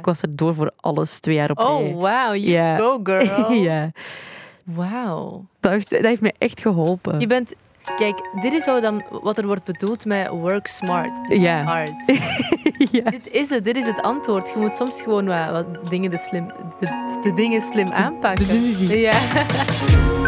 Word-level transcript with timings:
Ik 0.00 0.06
was 0.06 0.22
er 0.22 0.36
door 0.36 0.54
voor 0.54 0.70
alles 0.76 1.20
twee 1.20 1.34
jaar 1.34 1.50
op 1.50 1.58
rij. 1.58 1.66
Oh, 1.66 1.92
wow. 1.92 2.04
You 2.36 2.38
Ja. 2.38 2.76
go, 2.76 3.00
girl. 3.02 3.52
ja, 3.68 3.90
Wauw. 4.64 5.44
dat 5.60 5.72
heeft, 5.72 5.90
dat 5.90 6.02
heeft 6.04 6.20
mij 6.20 6.34
echt 6.38 6.60
geholpen. 6.60 7.20
Je 7.20 7.26
bent... 7.26 7.54
Kijk, 7.96 8.20
dit 8.40 8.52
is 8.52 8.64
zo 8.64 8.80
dan 8.80 9.02
wat 9.22 9.38
er 9.38 9.46
wordt 9.46 9.64
bedoeld 9.64 10.04
met 10.04 10.28
work 10.28 10.66
smart. 10.66 11.18
Ja. 11.28 11.62
Hard. 11.62 12.06
ja. 12.92 13.10
dit 13.10 13.28
is 13.30 13.50
het. 13.50 13.64
Dit 13.64 13.76
is 13.76 13.86
het 13.86 14.02
antwoord. 14.02 14.50
Je 14.54 14.58
moet 14.58 14.74
soms 14.74 15.02
gewoon 15.02 15.26
wat, 15.26 15.50
wat 15.50 15.90
dingen, 15.90 16.10
de, 16.10 16.18
slim, 16.18 16.46
de, 16.80 17.18
de 17.22 17.34
dingen 17.34 17.60
slim 17.62 17.88
aanpakken. 17.88 18.46
Ja. 18.88 19.12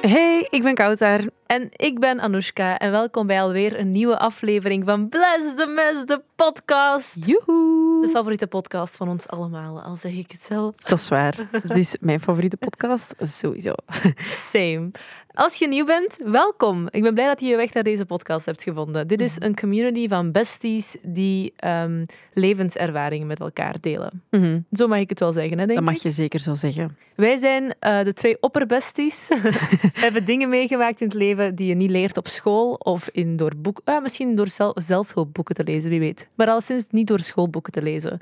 Hey, 0.00 0.46
ik 0.50 0.62
ben 0.62 0.74
Kouter. 0.74 1.30
En 1.46 1.68
ik 1.76 1.98
ben 1.98 2.20
Anoushka 2.20 2.78
en 2.78 2.90
welkom 2.90 3.26
bij 3.26 3.42
alweer 3.42 3.78
een 3.78 3.92
nieuwe 3.92 4.18
aflevering 4.18 4.84
van 4.84 5.08
Bless 5.08 5.54
the 5.54 5.66
Mess, 5.66 6.04
de 6.04 6.22
podcast. 6.36 7.26
Joehoe. 7.26 8.00
De 8.02 8.08
favoriete 8.08 8.46
podcast 8.46 8.96
van 8.96 9.08
ons 9.08 9.28
allemaal, 9.28 9.82
al 9.82 9.96
zeg 9.96 10.12
ik 10.12 10.30
het 10.30 10.44
zelf. 10.44 10.74
Dat 10.74 10.98
is 10.98 11.08
waar. 11.08 11.36
Dat 11.66 11.76
is 11.76 11.96
mijn 12.00 12.20
favoriete 12.20 12.56
podcast. 12.56 13.14
Sowieso. 13.18 13.72
Same. 14.30 14.90
Als 15.38 15.58
je 15.58 15.68
nieuw 15.68 15.84
bent, 15.84 16.18
welkom. 16.24 16.86
Ik 16.90 17.02
ben 17.02 17.14
blij 17.14 17.26
dat 17.26 17.40
je 17.40 17.46
je 17.46 17.56
weg 17.56 17.72
naar 17.74 17.82
deze 17.82 18.06
podcast 18.06 18.46
hebt 18.46 18.62
gevonden. 18.62 19.06
Dit 19.06 19.20
is 19.20 19.36
een 19.40 19.54
community 19.54 20.08
van 20.08 20.32
besties 20.32 20.96
die 21.02 21.52
ehm, 21.56 22.04
levenservaringen 22.32 23.26
met 23.26 23.40
elkaar 23.40 23.74
delen. 23.80 24.22
Mhm. 24.30 24.60
Zo 24.72 24.86
mag 24.88 24.98
ik 24.98 25.08
het 25.08 25.18
wel 25.20 25.32
zeggen, 25.32 25.58
hè, 25.58 25.66
denk 25.66 25.78
Dat 25.78 25.88
mag 25.88 25.96
ik. 25.96 26.02
je 26.02 26.10
zeker 26.10 26.40
zo 26.40 26.54
zeggen. 26.54 26.96
Wij 27.14 27.36
zijn 27.36 27.74
eh, 27.78 28.02
de 28.04 28.12
twee 28.12 28.36
opperbesties. 28.40 29.28
We 29.28 29.90
hebben 30.04 30.24
dingen 30.24 30.48
meegemaakt 30.48 31.00
in 31.00 31.06
het 31.06 31.16
leven 31.16 31.54
die 31.54 31.66
je 31.68 31.74
niet 31.74 31.90
leert 31.90 32.16
op 32.16 32.28
school 32.28 32.72
of 32.74 33.08
in 33.12 33.36
door 33.36 33.52
boek, 33.56 33.80
ah, 33.84 34.02
misschien 34.02 34.36
door 34.36 34.48
zel- 34.48 34.76
zelfhulpboeken 34.80 35.54
te 35.54 35.64
lezen, 35.64 35.90
wie 35.90 36.00
weet. 36.00 36.28
Maar 36.34 36.48
alleszins 36.48 36.86
niet 36.90 37.06
door 37.06 37.20
schoolboeken 37.20 37.72
te 37.72 37.82
lezen. 37.82 38.18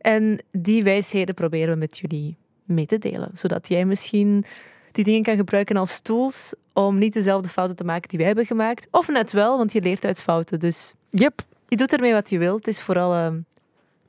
En 0.00 0.40
die 0.50 0.82
wijsheden 0.84 1.34
proberen 1.34 1.72
we 1.74 1.78
met 1.80 1.98
jullie 1.98 2.36
mee 2.64 2.86
te 2.86 2.98
delen, 2.98 3.30
zodat 3.34 3.68
jij 3.68 3.84
misschien 3.84 4.44
die 4.92 5.04
dingen 5.04 5.22
kan 5.22 5.36
gebruiken 5.36 5.76
als 5.76 6.00
tools 6.00 6.54
om 6.72 6.98
niet 6.98 7.12
dezelfde 7.12 7.48
fouten 7.48 7.76
te 7.76 7.84
maken 7.84 8.08
die 8.08 8.18
wij 8.18 8.26
hebben 8.26 8.46
gemaakt. 8.46 8.86
Of 8.90 9.08
net 9.08 9.32
wel, 9.32 9.56
want 9.56 9.72
je 9.72 9.80
leert 9.82 10.04
uit 10.04 10.22
fouten. 10.22 10.60
Dus 10.60 10.94
Yep. 11.10 11.40
je 11.68 11.76
doet 11.76 11.92
ermee 11.92 12.12
wat 12.12 12.30
je 12.30 12.38
wilt. 12.38 12.58
Het 12.58 12.66
is 12.74 12.80
vooral 12.82 13.14
eh, 13.14 13.24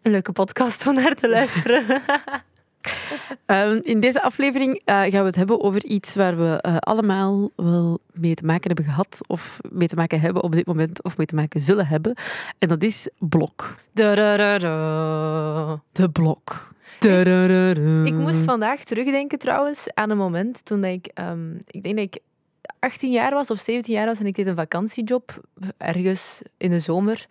een 0.02 0.12
leuke 0.12 0.32
podcast 0.32 0.88
om 0.88 0.94
naar 0.94 1.16
te 1.16 1.30
luisteren. 1.30 1.86
Ehm, 3.46 3.80
in 3.84 4.00
deze 4.00 4.22
aflevering 4.22 4.82
eh, 4.86 4.96
gaan 4.96 5.10
we 5.10 5.18
het 5.18 5.36
hebben 5.36 5.62
over 5.62 5.84
iets 5.86 6.16
waar 6.16 6.38
we 6.38 6.62
eh, 6.62 6.78
allemaal 6.78 7.50
wel 7.56 8.00
mee 8.14 8.36
te 8.36 8.46
maken 8.46 8.68
hebben 8.68 8.86
gehad, 8.86 9.20
of 9.28 9.60
mee 9.72 9.88
te 9.88 9.96
maken 9.96 10.20
hebben 10.20 10.44
op 10.44 10.52
dit 10.52 10.66
moment, 10.66 11.04
of 11.04 11.18
mee 11.18 11.26
te 11.26 11.36
maken 11.36 11.62
zullen 11.62 11.88
hebben. 11.88 12.16
En 12.60 12.68
dat 12.68 12.84
is 12.84 13.10
blok. 13.20 13.76
De 15.92 16.10
blok. 16.10 16.73
Ik 18.06 18.14
moest 18.14 18.44
vandaag 18.44 18.84
terugdenken 18.84 19.40
trouwens 19.40 19.88
aan 19.94 20.10
een 20.10 20.18
moment 20.18 20.66
toen 20.66 20.84
ik, 20.84 21.08
ehm, 21.14 21.56
ik 21.68 21.84
denk 21.84 21.96
dat 21.96 22.06
ik 22.06 22.20
18 22.80 23.12
jaar 23.12 23.34
was 23.34 23.52
of 23.52 23.60
17 23.60 23.94
jaar 23.94 24.06
was 24.06 24.20
en 24.20 24.26
ik 24.26 24.36
deed 24.36 24.48
een 24.48 24.56
vakantiejob 24.56 25.42
ergens 25.78 26.42
in 26.58 26.70
de 26.70 26.80
zomer. 26.80 27.26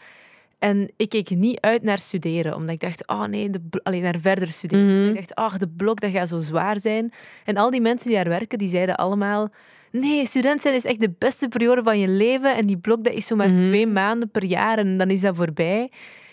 En 0.59 0.91
ik 0.97 1.09
keek 1.09 1.31
niet 1.31 1.61
uit 1.61 1.83
naar 1.83 1.99
studeren, 1.99 2.55
omdat 2.55 2.75
ik 2.75 2.81
dacht, 2.81 3.07
oh 3.07 3.25
nee, 3.25 3.51
de, 3.51 3.61
alleen 3.83 4.03
naar 4.03 4.21
verder 4.21 4.49
studeren. 4.49 5.01
Mhm. 5.01 5.09
Ik 5.09 5.15
dacht, 5.15 5.35
ach, 5.35 5.59
de 5.59 5.69
blok, 5.69 6.01
dat 6.01 6.11
gaat 6.11 6.29
zo 6.29 6.39
zwaar 6.39 6.79
zijn. 6.81 7.13
En 7.45 7.57
al 7.57 7.71
die 7.71 7.81
mensen 7.81 8.09
die 8.09 8.17
daar 8.17 8.29
werken, 8.29 8.59
die 8.59 8.69
zeiden 8.69 8.97
allemaal, 8.97 9.49
nee, 9.91 10.27
student 10.27 10.63
zijn 10.63 10.75
is 10.75 10.85
echt 10.85 11.01
de 11.01 11.15
beste 11.19 11.49
periode 11.49 11.83
van 11.83 11.99
je 11.99 12.09
leven. 12.09 12.57
En 12.57 12.67
die 12.67 12.79
blok, 12.79 13.05
dat 13.05 13.13
is 13.15 13.27
zomaar 13.27 13.49
Mhm. 13.49 13.59
twee 13.59 13.87
maanden 13.87 14.31
per 14.31 14.45
jaar 14.45 14.79
en 14.79 14.99
dan 14.99 15.11
is 15.11 15.21
dat 15.21 15.37
voorbij. 15.37 15.91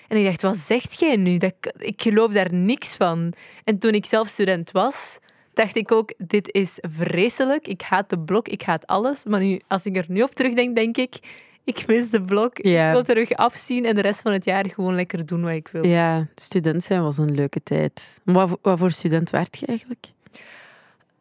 En 0.09 0.17
ik 0.17 0.25
dacht, 0.25 0.41
wat 0.41 0.57
zegt 0.57 0.99
jij 0.99 1.15
nu? 1.15 1.37
Dat, 1.37 1.53
ik 1.77 2.01
geloof 2.01 2.31
daar 2.33 2.53
niks 2.53 2.95
van. 2.95 3.33
En 3.63 3.77
toen 3.77 3.93
ik 3.93 4.05
zelf 4.05 4.27
student 4.27 4.71
was, 4.71 5.19
dacht 5.53 5.75
ik 5.75 5.91
ook, 5.91 6.13
dit 6.17 6.53
is 6.53 6.79
vreselijk. 6.91 7.67
Ik 7.67 7.81
haat 7.81 8.09
de 8.09 8.19
blok, 8.19 8.47
ik 8.47 8.61
haat 8.61 8.87
alles. 8.87 9.23
Maar 9.23 9.39
nu, 9.39 9.59
als 9.67 9.85
ik 9.85 9.97
er 9.97 10.05
nu 10.07 10.21
op 10.21 10.35
terugdenk, 10.35 10.75
denk 10.75 10.97
ik, 10.97 11.19
ik 11.63 11.87
mis 11.87 12.09
de 12.09 12.21
blok. 12.21 12.57
Ja. 12.65 12.87
Ik 12.87 12.93
wil 12.93 13.03
terug 13.03 13.31
afzien 13.33 13.85
en 13.85 13.95
de 13.95 14.01
rest 14.01 14.21
van 14.21 14.31
het 14.31 14.45
jaar 14.45 14.65
gewoon 14.69 14.95
lekker 14.95 15.25
doen 15.25 15.41
wat 15.41 15.51
ik 15.51 15.67
wil. 15.67 15.85
Ja, 15.85 16.27
student 16.35 16.83
zijn 16.83 17.01
was 17.01 17.17
een 17.17 17.35
leuke 17.35 17.63
tijd. 17.63 18.01
Wat, 18.23 18.49
voor- 18.49 18.59
wat 18.61 18.79
voor 18.79 18.91
student 18.91 19.29
werd 19.29 19.57
je 19.59 19.65
eigenlijk? 19.65 20.07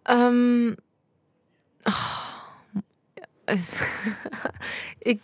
Ehm, 0.03 0.73
ah. 1.83 2.27
ik, 4.99 5.21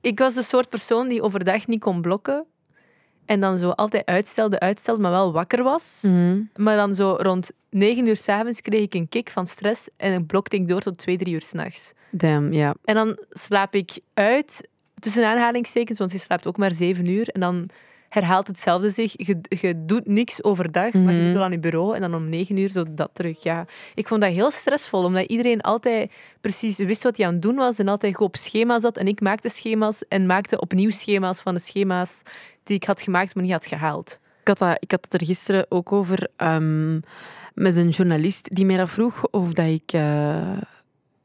ik 0.00 0.18
was 0.18 0.34
de 0.34 0.42
soort 0.42 0.68
persoon 0.68 1.08
die 1.08 1.22
overdag 1.22 1.66
niet 1.66 1.80
kon 1.80 2.00
blokken. 2.02 2.46
En 3.32 3.40
dan 3.40 3.58
zo 3.58 3.70
altijd 3.70 4.06
uitstelde, 4.06 4.60
uitstelde, 4.60 5.02
maar 5.02 5.10
wel 5.10 5.32
wakker 5.32 5.62
was. 5.62 6.04
Mhm. 6.08 6.40
Maar 6.56 6.76
dan 6.76 6.94
zo 6.94 7.16
rond 7.20 7.50
negen 7.70 8.06
uur 8.06 8.16
s'avonds 8.16 8.60
kreeg 8.60 8.82
ik 8.82 8.94
een 8.94 9.08
kick 9.08 9.30
van 9.30 9.46
stress 9.46 9.88
en 9.96 10.12
dan 10.12 10.26
blokte 10.26 10.56
ik 10.56 10.68
door 10.68 10.80
tot 10.80 10.98
twee, 10.98 11.16
drie 11.16 11.34
uur 11.34 11.42
s'nachts. 11.42 11.92
Damn, 12.10 12.52
ja. 12.52 12.74
En 12.84 12.94
dan 12.94 13.18
slaap 13.30 13.74
ik 13.74 14.00
uit, 14.14 14.68
tussen 14.98 15.26
aanhalingstekens, 15.26 15.98
want 15.98 16.12
je 16.12 16.18
slaapt 16.18 16.46
ook 16.46 16.56
maar 16.56 16.74
zeven 16.74 17.06
uur. 17.06 17.28
En 17.28 17.40
dan 17.40 17.68
herhaalt 18.08 18.46
hetzelfde 18.46 18.90
zich. 18.90 19.12
Je, 19.26 19.40
je 19.48 19.84
doet 19.86 20.06
niks 20.06 20.44
overdag, 20.44 20.92
maar 20.92 21.02
je 21.12 21.18
Mhm. 21.18 21.20
zit 21.20 21.32
wel 21.32 21.42
aan 21.42 21.52
je 21.52 21.58
bureau. 21.58 21.94
En 21.94 22.00
dan 22.00 22.14
om 22.14 22.28
negen 22.28 22.56
uur 22.56 22.68
zo 22.70 22.84
dat 22.90 23.10
terug. 23.12 23.42
Ja, 23.42 23.66
ik 23.94 24.08
vond 24.08 24.20
dat 24.20 24.30
heel 24.30 24.50
stressvol, 24.50 25.04
omdat 25.04 25.26
iedereen 25.26 25.60
altijd 25.60 26.12
precies 26.40 26.76
wist 26.78 27.02
wat 27.02 27.16
hij 27.16 27.26
aan 27.26 27.32
het 27.32 27.42
doen 27.42 27.56
was. 27.56 27.78
En 27.78 27.88
altijd 27.88 28.14
goed 28.16 28.26
op 28.26 28.36
schema 28.36 28.78
zat. 28.78 28.96
En 28.96 29.06
ik 29.06 29.20
maakte 29.20 29.48
schema's 29.48 30.04
en 30.08 30.26
maakte 30.26 30.60
opnieuw 30.60 30.90
schema's 30.90 31.40
van 31.40 31.54
de 31.54 31.60
schema's 31.60 32.22
die 32.64 32.76
ik 32.76 32.84
had 32.84 33.02
gemaakt, 33.02 33.34
maar 33.34 33.44
niet 33.44 33.52
had 33.52 33.66
gehaald. 33.66 34.18
Ik 34.40 34.48
had, 34.48 34.58
dat, 34.58 34.76
ik 34.80 34.90
had 34.90 35.04
het 35.10 35.20
er 35.20 35.26
gisteren 35.26 35.66
ook 35.68 35.92
over 35.92 36.28
ehm, 36.36 36.94
met 37.54 37.76
een 37.76 37.88
journalist 37.88 38.54
die 38.54 38.64
mij 38.66 38.76
dat 38.76 38.90
vroeg 38.90 39.26
of 39.30 39.52
dat 39.52 39.66
ik... 39.66 39.92
eh, 39.92 40.56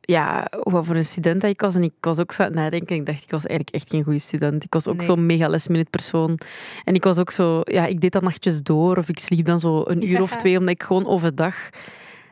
ja, 0.02 0.48
wat 0.64 0.86
voor 0.86 0.96
een 0.96 1.04
student 1.06 1.42
dat 1.42 1.50
ik 1.52 1.62
was. 1.62 1.76
En 1.76 1.84
ik 1.84 1.94
was 2.02 2.20
ook 2.20 2.32
zo 2.32 2.42
aan 2.42 2.48
het 2.48 2.58
nadenken. 2.58 2.96
Ik 2.96 3.06
dacht, 3.06 3.24
ik 3.24 3.32
was 3.32 3.46
eigenlijk 3.46 3.76
echt 3.76 3.90
geen 3.90 4.04
goede 4.04 4.20
student. 4.20 4.64
Ik 4.64 4.74
was 4.74 4.88
ook 4.88 4.98
Nee. 4.98 5.06
zo'n 5.06 5.26
mega 5.26 5.50
last-minute 5.50 5.90
persoon. 5.90 6.40
En 6.84 6.94
ik 6.96 7.04
was 7.04 7.18
ook 7.18 7.32
zo... 7.32 7.62
Ja, 7.64 7.86
ik 7.86 8.02
deed 8.02 8.12
dat 8.12 8.22
nachtjes 8.22 8.64
door. 8.64 8.98
Of 8.98 9.10
ik 9.10 9.20
sliep 9.20 9.46
dan 9.46 9.60
zo 9.60 9.84
een 9.86 10.04
uur 10.04 10.10
Ja. 10.12 10.22
of 10.22 10.36
twee, 10.38 10.58
omdat 10.58 10.74
ik 10.74 10.84
gewoon 10.84 11.08
overdag 11.08 11.56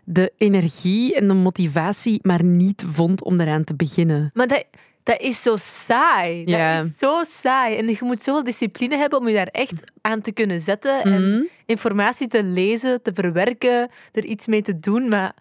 de 0.04 0.32
energie 0.38 1.16
en 1.16 1.28
de 1.28 1.34
motivatie 1.34 2.20
maar 2.22 2.44
niet 2.44 2.84
vond 2.88 3.24
om 3.24 3.40
eraan 3.40 3.64
te 3.64 3.76
beginnen. 3.76 4.30
Maar 4.34 4.48
dat, 4.48 4.66
dat 5.06 5.20
is 5.20 5.42
zo 5.42 5.56
saai. 5.58 6.46
Dat 6.46 6.86
is 6.86 6.98
zo 6.98 7.24
saai. 7.24 7.76
En 7.78 7.88
je 7.88 7.98
moet 8.00 8.24
zoveel 8.24 8.44
discipline 8.44 8.98
hebben 8.98 9.20
om 9.20 9.28
je 9.28 9.36
daar 9.36 9.48
echt 9.48 9.92
aan 10.02 10.22
te 10.22 10.32
kunnen 10.32 10.60
zetten. 10.60 11.04
En 11.04 11.30
Mhm. 11.32 11.44
informatie 11.66 12.28
te 12.28 12.44
lezen, 12.44 13.02
te 13.02 13.12
verwerken, 13.14 13.90
er 14.12 14.26
iets 14.26 14.48
mee 14.48 14.62
te 14.62 14.80
doen. 14.80 15.08
Maar, 15.08 15.34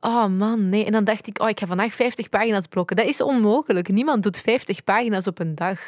oh 0.00 0.26
man, 0.26 0.68
nee. 0.68 0.84
En 0.84 0.92
dan 0.92 1.04
dacht 1.04 1.26
ik, 1.26 1.40
oh, 1.42 1.48
ik 1.48 1.58
ga 1.60 1.66
vandaag 1.66 1.92
50 1.94 2.28
pagina's 2.28 2.66
blokken. 2.66 2.96
Dat 2.96 3.06
is 3.06 3.20
onmogelijk. 3.20 3.88
Niemand 3.88 4.22
doet 4.22 4.38
50 4.38 4.84
pagina's 4.84 5.26
op 5.26 5.38
een 5.38 5.54
dag. 5.54 5.80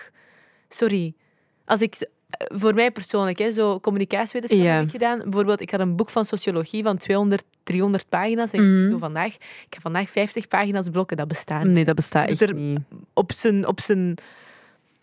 Sorry. 0.68 1.14
Als 1.64 1.80
ik, 1.80 2.06
voor 2.38 2.74
mij 2.74 2.90
persoonlijk, 2.90 3.38
hè, 3.38 3.50
zo 3.52 3.80
communicatiewetenschap 3.80 4.64
Ja. 4.66 4.74
heb 4.74 4.84
ik 4.84 4.90
gedaan. 4.90 5.18
Bijvoorbeeld, 5.18 5.60
ik 5.60 5.70
had 5.70 5.80
een 5.80 5.96
boek 5.96 6.10
van 6.10 6.24
sociologie 6.24 6.82
van 6.82 6.96
200, 6.96 7.44
300 7.64 8.08
pagina's. 8.08 8.50
En 8.52 8.62
Mhm. 8.74 8.84
ik 8.84 8.90
doe 8.90 8.98
vandaag, 8.98 9.34
ik 9.34 9.66
ga 9.70 9.80
vandaag 9.80 10.10
50 10.10 10.48
pagina's 10.48 10.88
blokken. 10.88 11.16
Dat 11.16 11.28
bestaat 11.28 11.64
niet 11.64 11.72
Nee, 11.74 11.84
dat 11.84 11.94
bestaat 11.94 12.28
echt 12.28 12.40
er- 12.40 12.54
niet. 12.54 12.78
op 13.14 13.32
zijn, 13.32 13.66
op 13.66 13.80
zijn 13.80 14.14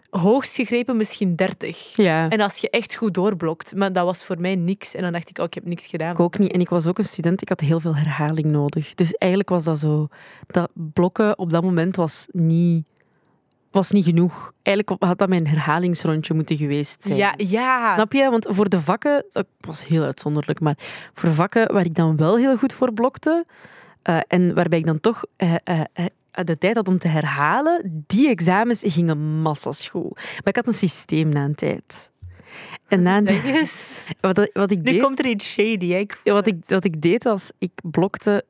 hoogst 0.10 0.56
gegrepen 0.56 0.98
misschien 0.98 1.36
30. 1.36 1.96
Ja. 1.96 2.30
En 2.30 2.40
als 2.42 2.58
je 2.58 2.70
echt 2.70 2.96
goed 2.96 3.14
doorblokt. 3.14 3.76
Maar 3.76 3.94
dat 3.94 4.06
was 4.06 4.24
voor 4.24 4.40
mij 4.40 4.56
niks. 4.56 4.96
En 4.96 5.02
dan 5.02 5.12
dacht 5.12 5.30
ik, 5.30 5.38
oh, 5.38 5.46
ik 5.46 5.54
heb 5.54 5.66
niks 5.66 5.88
gedaan. 5.88 6.12
Ik 6.12 6.20
ook 6.20 6.38
niet. 6.38 6.52
En 6.52 6.60
ik 6.60 6.70
was 6.70 6.88
ook 6.88 6.98
een 6.98 7.04
student, 7.04 7.42
ik 7.42 7.50
had 7.50 7.60
heel 7.60 7.80
veel 7.80 7.96
herhaling 7.96 8.46
nodig. 8.48 8.94
Dus 8.96 9.14
eigenlijk 9.14 9.52
was 9.52 9.64
dat 9.64 9.80
zo... 9.80 10.08
Dat 10.48 10.70
blokken 10.74 11.38
op 11.40 11.50
dat 11.52 11.64
moment 11.64 11.96
was 11.96 12.28
niet, 12.32 12.86
was 13.72 13.92
niet 13.92 14.06
genoeg. 14.06 14.54
Eigenlijk 14.62 15.04
had 15.04 15.18
dat 15.18 15.30
mijn 15.30 15.48
herhalingsrondje 15.48 16.34
moeten 16.34 16.58
geweest 16.58 17.04
zijn. 17.04 17.18
Ja, 17.18 17.34
ja. 17.38 17.94
Snap 17.94 18.14
je? 18.14 18.30
Want 18.30 18.46
voor 18.50 18.70
de 18.70 18.80
vakken... 18.80 19.26
Dat 19.32 19.46
was 19.60 19.88
heel 19.88 20.04
uitzonderlijk, 20.04 20.60
maar 20.60 20.78
voor 21.14 21.34
vakken 21.34 21.74
waar 21.74 21.86
ik 21.86 21.96
dan 21.96 22.18
wel 22.18 22.38
heel 22.38 22.58
goed 22.58 22.74
voor 22.74 22.94
blokte... 22.94 23.46
eh, 24.02 24.20
en 24.28 24.54
waarbij 24.54 24.80
ik 24.80 24.86
dan 24.86 25.00
toch 25.00 25.26
eh, 25.36 25.56
eh, 25.64 25.82
de 26.44 26.58
tijd 26.58 26.76
had 26.76 26.88
om 26.88 26.98
te 26.98 27.08
herhalen, 27.08 28.04
die 28.08 28.30
examens 28.30 28.84
gingen 28.86 29.18
massas 29.42 29.88
goed. 29.88 30.14
Maar 30.14 30.42
ik 30.44 30.56
had 30.56 30.68
een 30.68 30.74
systeem 30.74 31.30
na 31.30 31.44
een 31.44 31.56
tijd. 31.56 32.12
En 32.88 33.02
na 33.02 33.22
eens. 33.24 34.00
wat, 34.22 34.50
wat 34.54 34.72
ik 34.72 34.78
Nu 34.78 34.92
deed... 34.92 35.02
komt 35.02 35.20
er 35.20 35.26
iets 35.26 35.52
shady. 35.52 35.90
Hè? 35.90 35.98
Ik 35.98 36.20
wat, 36.24 36.48
ik, 36.48 36.56
wat 36.66 36.84
ik 36.84 37.02
deed 37.02 37.24
was, 37.24 37.52
ik 37.58 37.72
blokte 37.84 38.46
70% 38.46 38.50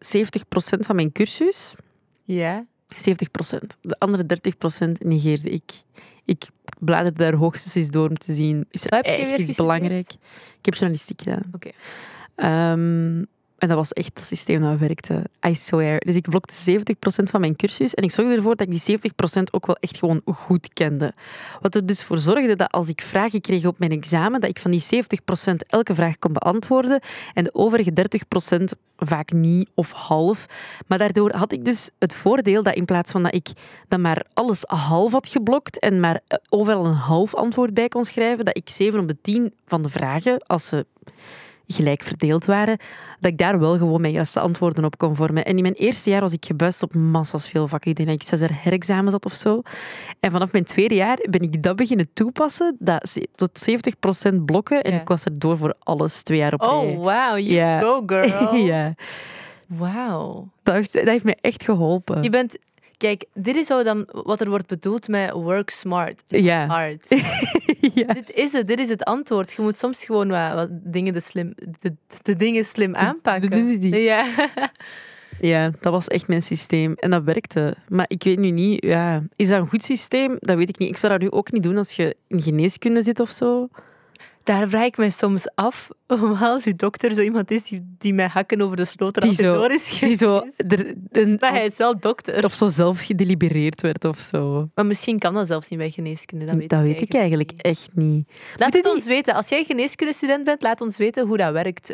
van 0.79 0.95
mijn 0.95 1.11
cursus. 1.11 1.75
Ja. 2.23 2.65
70%. 2.97 3.79
De 3.81 3.99
andere 3.99 4.25
30% 4.85 4.87
negeerde 4.97 5.49
ik. 5.49 5.71
Ik 6.25 6.49
bladerde 6.79 7.17
daar 7.17 7.33
hoogstens 7.33 7.75
eens 7.75 7.89
door 7.89 8.09
om 8.09 8.17
te 8.17 8.33
zien. 8.33 8.65
Is 8.71 8.85
er 8.85 8.91
echt 8.91 9.39
iets 9.39 9.57
belangrijk? 9.57 10.11
Ik 10.57 10.65
heb 10.65 10.73
journalistiek 10.73 11.21
gedaan. 11.21 11.43
Oké. 11.51 11.69
Ehm, 12.35 13.23
En 13.57 13.67
dat 13.67 13.77
was 13.77 13.93
echt 13.93 14.11
het 14.13 14.25
systeem 14.25 14.61
dat 14.61 14.79
werkte. 14.79 15.23
I 15.47 15.55
swear. 15.55 15.99
Dus 15.99 16.15
ik 16.15 16.29
blokte 16.29 16.81
70% 16.81 17.23
van 17.23 17.39
mijn 17.39 17.55
cursus. 17.55 17.93
En 17.93 18.03
ik 18.03 18.11
zorgde 18.11 18.35
ervoor 18.35 18.55
dat 18.55 18.67
ik 18.67 18.85
die 18.85 18.99
70% 19.39 19.43
ook 19.51 19.65
wel 19.65 19.75
echt 19.79 19.97
gewoon 19.97 20.21
goed 20.25 20.73
kende. 20.73 21.13
Wat 21.61 21.75
er 21.75 21.85
dus 21.85 22.03
voor 22.03 22.17
zorgde 22.17 22.55
dat 22.55 22.71
als 22.71 22.87
ik 22.87 23.01
vragen 23.01 23.41
kreeg 23.41 23.65
op 23.65 23.79
mijn 23.79 23.91
examen, 23.91 24.41
dat 24.41 24.49
ik 24.49 24.59
van 24.59 24.71
die 24.71 24.83
70% 25.51 25.53
elke 25.67 25.95
vraag 25.95 26.19
kon 26.19 26.33
beantwoorden. 26.33 27.01
En 27.33 27.43
de 27.43 27.53
overige 27.53 27.91
30% 27.91 28.63
vaak 28.97 29.31
niet 29.31 29.69
of 29.73 29.91
half. 29.91 30.45
Maar 30.87 30.97
daardoor 30.97 31.31
had 31.31 31.51
ik 31.51 31.65
dus 31.65 31.89
het 31.99 32.13
voordeel 32.13 32.63
dat 32.63 32.75
in 32.75 32.85
plaats 32.85 33.11
van 33.11 33.23
dat 33.23 33.33
ik 33.33 33.47
dan 33.87 34.01
maar 34.01 34.25
alles 34.33 34.63
half 34.65 35.11
had 35.11 35.27
geblokt 35.27 35.79
en 35.79 35.99
maar 35.99 36.19
eh, 36.27 36.37
overal 36.49 36.85
een 36.85 36.93
half 36.93 37.35
antwoord 37.35 37.73
bij 37.73 37.87
kon 37.87 38.03
schrijven, 38.03 38.45
dat 38.45 38.57
ik 38.57 38.69
7 38.69 38.99
op 38.99 39.07
de 39.07 39.17
10 39.21 39.53
van 39.65 39.81
de 39.81 39.89
vragen, 39.89 40.43
als 40.45 40.67
ze 40.67 40.85
gelijk 41.67 42.03
verdeeld 42.03 42.45
waren, 42.45 42.77
dat 43.19 43.31
ik 43.31 43.37
daar 43.37 43.59
wel 43.59 43.77
gewoon 43.77 44.01
mijn 44.01 44.13
juiste 44.13 44.39
antwoorden 44.39 44.85
op 44.85 44.97
kon 44.97 45.15
vormen. 45.15 45.45
En 45.45 45.55
in 45.55 45.61
mijn 45.61 45.73
eerste 45.73 46.09
jaar 46.09 46.21
was 46.21 46.33
ik 46.33 46.45
gebuist 46.45 46.83
op 46.83 46.93
massas 46.95 47.49
veel 47.49 47.67
vakken. 47.67 47.89
Ik 47.91 47.97
denk 47.97 48.09
dat 48.09 48.17
ik 48.21 48.27
zes 48.27 48.41
er 48.41 48.55
herexamen 48.61 49.11
zat 49.11 49.25
of 49.25 49.33
zo. 49.33 49.61
En 50.19 50.31
vanaf 50.31 50.51
mijn 50.51 50.63
tweede 50.63 50.95
jaar 50.95 51.17
ben 51.29 51.41
ik 51.41 51.63
dat 51.63 51.75
beginnen 51.75 52.09
toepassen, 52.13 52.75
dat 52.79 53.17
tot 53.35 53.69
70% 54.31 54.35
blokken. 54.45 54.81
En 54.81 54.91
Ja. 54.93 55.01
ik 55.01 55.07
was 55.07 55.25
er 55.25 55.39
door 55.39 55.57
voor 55.57 55.73
alles 55.79 56.21
twee 56.21 56.37
jaar 56.37 56.53
op 56.53 56.61
rij. 56.61 56.69
Oh, 56.69 56.95
wow. 56.95 57.39
You 57.39 57.81
go, 57.81 58.03
girl. 58.05 58.55
ja, 58.71 58.93
Wauw. 59.67 60.47
dat 60.63 60.73
heeft, 60.75 60.93
dat 60.93 61.03
heeft 61.07 61.23
mij 61.23 61.37
echt 61.41 61.63
geholpen. 61.63 62.23
Je 62.23 62.29
bent... 62.29 62.57
Kijk, 62.97 63.25
dit 63.33 63.55
is 63.55 63.67
zo 63.67 63.83
dan 63.83 64.07
wat 64.11 64.41
er 64.41 64.49
wordt 64.49 64.67
bedoeld 64.67 65.07
met 65.07 65.31
work 65.31 65.69
smart. 65.69 66.23
Ja. 66.27 66.65
Hard. 66.67 67.09
ja. 67.93 68.13
dit 68.13 68.31
is 68.31 68.51
het. 68.51 68.67
Dit 68.67 68.79
is 68.79 68.89
het 68.89 69.03
antwoord. 69.03 69.53
Je 69.53 69.61
moet 69.61 69.77
soms 69.77 70.05
gewoon 70.05 70.27
wat, 70.29 70.53
wat 70.53 70.69
dingen, 70.71 71.13
de, 71.13 71.19
slim, 71.19 71.53
de, 71.79 71.93
de 72.21 72.35
dingen 72.35 72.65
slim 72.65 72.95
aanpakken. 72.95 73.49
de- 73.49 73.77
de- 73.79 73.89
de- 73.89 73.97
Ja. 73.97 74.25
ja, 75.41 75.71
dat 75.79 75.91
was 75.91 76.07
echt 76.07 76.27
mijn 76.27 76.41
systeem. 76.41 76.93
En 76.93 77.09
dat 77.11 77.23
werkte. 77.23 77.75
Maar 77.89 78.05
ik 78.07 78.23
weet 78.23 78.39
nu 78.39 78.49
niet, 78.51 78.83
ja, 78.85 79.23
is 79.35 79.47
dat 79.47 79.59
een 79.61 79.67
goed 79.69 79.83
systeem? 79.83 80.35
Dat 80.39 80.57
weet 80.57 80.69
ik 80.69 80.77
niet. 80.77 80.89
Ik 80.89 80.97
zou 80.97 81.11
dat 81.11 81.21
nu 81.21 81.31
ook 81.31 81.51
niet 81.51 81.63
doen 81.63 81.77
als 81.77 81.91
je 81.91 82.15
in 82.27 82.41
geneeskunde 82.41 83.01
zit 83.01 83.19
of 83.19 83.29
zo. 83.29 83.67
Daar 84.47 84.67
vraag 84.67 84.85
ik 84.85 84.97
mij 84.97 85.09
soms 85.09 85.47
af, 85.55 85.89
als 86.41 86.65
uw 86.65 86.75
dokter 86.75 87.13
zo 87.13 87.21
iemand 87.21 87.51
is 87.51 87.63
die, 87.63 87.95
die 87.97 88.13
met 88.13 88.31
hakken 88.31 88.61
over 88.61 88.75
de 88.77 88.85
sloot 88.85 89.21
Die 89.21 89.33
zo- 89.33 89.53
door 89.53 89.71
is 89.71 89.99
Die 89.99 90.15
zo, 90.15 90.47
er, 90.57 90.93
een, 91.11 91.37
Maar 91.39 91.51
hij 91.51 91.65
is 91.65 91.77
wel 91.77 91.99
dokter. 91.99 92.43
of 92.45 92.53
zo 92.53 92.67
zelf 92.67 93.01
gedelibereerd 93.01 93.81
werd 93.81 94.05
of 94.05 94.19
zo. 94.19 94.69
Maar 94.75 94.85
misschien 94.85 95.19
kan 95.19 95.33
dat 95.33 95.47
zelfs 95.47 95.69
niet 95.69 95.79
bij 95.79 95.89
geneeskunde. 95.89 96.45
Dat 96.45 96.55
weet, 96.55 96.69
dat 96.69 96.79
ik, 96.79 96.85
weet 96.85 97.01
ik 97.01 97.13
eigenlijk 97.13 97.51
niet. 97.51 97.61
echt 97.61 97.89
niet. 97.93 98.27
Laat 98.57 98.73
het 98.73 98.89
ons 98.93 99.05
weten. 99.05 99.33
Als 99.33 99.49
jij 99.49 99.63
geneeskundestudent 99.63 100.43
bent, 100.43 100.61
laat 100.61 100.81
ons 100.81 100.97
weten 100.97 101.27
hoe 101.27 101.37
dat 101.37 101.51
werkt. 101.53 101.91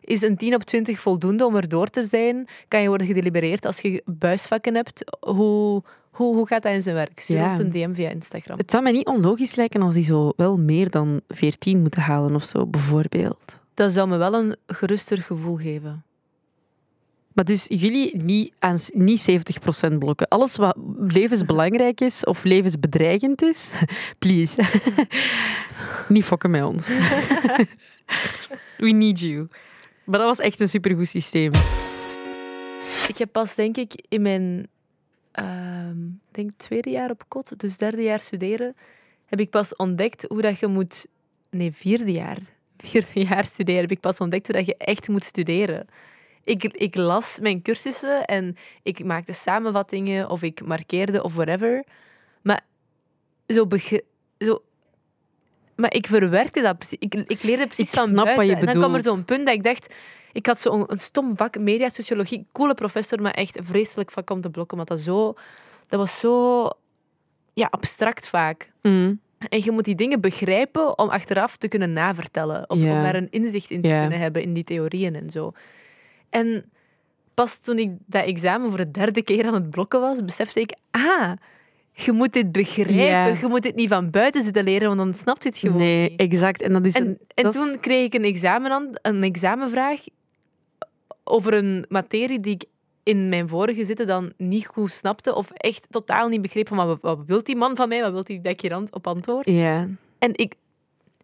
Is 0.00 0.22
een 0.22 0.36
10 0.36 0.54
op 0.54 0.62
20 0.64 1.00
voldoende 1.00 1.46
om 1.46 1.56
er 1.56 1.68
door 1.68 1.86
te 1.86 2.02
zijn? 2.02 2.48
Kan 2.68 2.82
je 2.82 2.88
worden 2.88 3.06
gedelibereerd 3.06 3.64
als 3.66 3.80
je 3.80 4.02
buisvakken 4.04 4.74
hebt? 4.74 5.04
Hoe, 5.20 5.82
hoe, 6.24 6.34
hoe 6.34 6.46
gaat 6.46 6.62
dat 6.62 6.72
in 6.72 6.82
zijn 6.82 6.94
werk? 6.94 7.20
Stuur 7.20 7.36
Ja. 7.36 7.48
ons 7.50 7.58
een 7.58 7.70
DM 7.70 7.94
via 7.94 8.10
Instagram. 8.10 8.58
Het 8.58 8.70
zou 8.70 8.82
mij 8.82 8.92
niet 8.92 9.06
onlogisch 9.06 9.54
lijken 9.54 9.82
als 9.82 9.94
die 9.94 10.04
zo 10.04 10.32
wel 10.36 10.56
meer 10.58 10.90
dan 10.90 11.20
14 11.28 11.80
moeten 11.80 12.02
halen 12.02 12.34
of 12.34 12.44
zo, 12.44 12.66
bijvoorbeeld. 12.66 13.58
Dat 13.74 13.92
zou 13.92 14.08
me 14.08 14.16
wel 14.16 14.34
een 14.34 14.56
geruster 14.66 15.16
gevoel 15.18 15.56
geven. 15.56 16.04
Maar 17.32 17.44
dus 17.44 17.66
jullie 17.68 18.16
niet, 18.22 18.52
aan, 18.58 18.78
niet 18.94 19.30
70% 19.92 19.98
blokken. 19.98 20.28
Alles 20.28 20.56
wat 20.56 20.76
levensbelangrijk 20.98 22.00
is 22.00 22.24
of 22.24 22.44
levensbedreigend 22.44 23.42
is, 23.42 23.72
please. 24.18 24.62
niet 26.08 26.24
fokken 26.24 26.50
met 26.50 26.62
ons. 26.62 26.88
We 28.78 28.90
need 28.90 29.20
you. 29.20 29.48
Maar 30.04 30.18
dat 30.18 30.28
was 30.28 30.38
echt 30.38 30.60
een 30.60 30.68
supergoed 30.68 31.08
systeem. 31.08 31.52
Ik 33.08 33.18
heb 33.18 33.28
pas, 33.32 33.54
denk 33.54 33.76
ik, 33.76 34.04
in 34.08 34.22
mijn 34.22 34.68
ehm, 35.32 35.98
denk 36.30 36.50
tweede 36.56 36.90
jaar 36.90 37.10
op 37.10 37.24
kot, 37.28 37.60
dus 37.60 37.76
derde 37.76 38.02
jaar 38.02 38.20
studeren, 38.20 38.76
heb 39.26 39.40
ik 39.40 39.50
pas 39.50 39.76
ontdekt 39.76 40.24
hoe 40.28 40.42
dat 40.42 40.58
je 40.58 40.66
moet... 40.66 41.06
Nee, 41.50 41.72
vierde 41.72 42.12
jaar. 42.12 42.38
Vierde 42.76 43.24
jaar 43.24 43.44
studeren 43.44 43.80
heb 43.80 43.90
ik 43.90 44.00
pas 44.00 44.18
ontdekt 44.18 44.46
hoe 44.46 44.56
dat 44.56 44.66
je 44.66 44.76
echt 44.76 45.08
moet 45.08 45.24
studeren. 45.24 45.86
Ik, 46.42 46.64
ik 46.64 46.94
las 46.96 47.38
mijn 47.40 47.62
cursussen 47.62 48.24
en 48.24 48.56
ik 48.82 49.04
maakte 49.04 49.32
samenvattingen 49.32 50.30
of 50.30 50.42
ik 50.42 50.66
markeerde 50.66 51.22
of 51.22 51.34
whatever. 51.34 51.84
Maar 52.42 52.60
zo... 53.46 53.66
zo 54.38 54.62
maar 55.80 55.94
ik 55.94 56.06
verwerkte 56.06 56.60
dat 56.60 56.78
precies. 56.78 56.98
Ik, 56.98 57.14
ik 57.14 57.42
leerde 57.42 57.66
precies 57.66 57.88
Ik 57.88 57.98
van 57.98 58.08
snap 58.08 58.36
wat 58.36 58.46
je 58.46 58.54
en 58.54 58.66
dan 58.66 58.74
kwam 58.74 58.94
er 58.94 59.02
zo'n 59.02 59.24
punt 59.24 59.46
dat 59.46 59.54
ik 59.54 59.62
dacht... 59.62 59.94
Ik 60.32 60.46
had 60.46 60.60
zo'n 60.60 60.84
een 60.86 60.98
stom 60.98 61.36
vak, 61.36 61.58
mediasociologie, 61.58 62.46
coole 62.52 62.74
professor, 62.74 63.22
maar 63.22 63.32
echt 63.32 63.58
vreselijk 63.62 64.10
vak 64.10 64.30
om 64.30 64.40
te 64.40 64.50
blokken, 64.50 64.78
omdat 64.78 64.96
dat 64.96 65.04
zo... 65.06 65.34
Dat 65.88 66.00
was 66.00 66.18
zo... 66.18 66.68
Ja, 67.52 67.66
abstract 67.70 68.28
vaak. 68.28 68.72
Mm. 68.82 69.20
En 69.48 69.64
je 69.64 69.70
moet 69.70 69.84
die 69.84 69.94
dingen 69.94 70.20
begrijpen 70.20 70.98
om 70.98 71.08
achteraf 71.08 71.56
te 71.56 71.68
kunnen 71.68 71.92
navertellen. 71.92 72.70
Of 72.70 72.78
om 72.78 72.84
daar 72.84 73.14
een 73.14 73.30
inzicht 73.30 73.70
in 73.70 73.82
te 73.82 73.88
kunnen 73.88 74.18
hebben 74.18 74.42
in 74.42 74.52
die 74.52 74.64
theorieën 74.64 75.14
en 75.14 75.30
zo. 75.30 75.52
En 76.30 76.64
pas 77.34 77.58
toen 77.58 77.78
ik 77.78 77.90
dat 78.06 78.24
examen 78.24 78.68
voor 78.68 78.78
de 78.78 78.90
derde 78.90 79.22
keer 79.22 79.46
aan 79.46 79.54
het 79.54 79.70
blokken 79.70 80.00
was, 80.00 80.24
besefte 80.24 80.60
ik... 80.60 80.76
Ah, 80.90 81.32
je 82.04 82.12
moet 82.12 82.32
dit 82.32 82.52
begrijpen. 82.52 83.40
Je 83.40 83.46
moet 83.48 83.62
dit 83.62 83.74
niet 83.74 83.88
van 83.88 84.10
buiten 84.10 84.42
zitten 84.42 84.64
leren, 84.64 84.86
want 84.96 84.98
dan 85.00 85.14
snapt 85.14 85.42
je 85.42 85.48
het 85.48 85.58
gewoon 85.58 85.76
Nee, 85.76 86.10
niet. 86.10 86.20
exact. 86.20 86.62
En 86.62 86.72
dat 86.72 86.84
is 86.84 86.94
En, 86.94 87.06
een, 87.06 87.18
en 87.34 87.44
dat 87.44 87.54
is- 87.54 87.60
toen 87.60 87.80
kreeg 87.80 88.04
ik 88.04 88.14
een, 88.14 88.24
examen 88.24 88.70
aan, 88.70 88.88
een 89.02 89.22
examenvraag 89.22 90.00
over 91.24 91.54
een 91.54 91.84
materie 91.88 92.40
die 92.40 92.54
ik 92.54 92.64
in 93.02 93.28
mijn 93.28 93.48
vorige 93.48 93.84
zitten 93.84 94.06
dan 94.06 94.32
niet 94.36 94.66
goed 94.66 94.90
snapte 94.90 95.34
of 95.34 95.50
echt 95.50 95.86
totaal 95.90 96.28
niet 96.28 96.40
begreep 96.40 96.68
van 96.68 96.76
wat, 96.86 96.98
wat 97.00 97.18
wil 97.26 97.42
die 97.42 97.56
man 97.56 97.76
van 97.76 97.88
mij, 97.88 98.00
wat 98.02 98.12
wil 98.12 98.24
die 98.24 98.40
dat 98.40 98.52
ik 98.52 98.60
hier 98.60 98.72
aan- 98.74 98.86
op 98.92 99.06
antwoord. 99.06 99.46
Ja, 99.50 99.88
En 100.18 100.30
ik, 100.32 100.54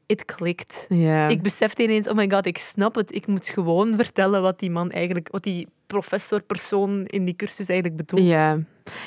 het 0.06 0.24
klikt. 0.24 0.86
Ik 1.28 1.42
besefte 1.42 1.82
ineens, 1.82 2.08
oh 2.08 2.14
my 2.16 2.30
god, 2.30 2.46
ik 2.46 2.58
snap 2.58 2.94
het. 2.94 3.14
Ik 3.14 3.26
moet 3.26 3.48
gewoon 3.48 3.94
vertellen 3.96 4.42
wat 4.42 4.58
die 4.58 4.70
man 4.70 4.90
eigenlijk, 4.90 5.28
wat 5.30 5.42
die 5.42 5.68
professor, 5.86 6.42
persoon 6.42 7.04
in 7.06 7.24
die 7.24 7.36
cursus 7.36 7.68
eigenlijk 7.68 7.96
bedoelt. 8.06 8.28
Ja. 8.28 8.58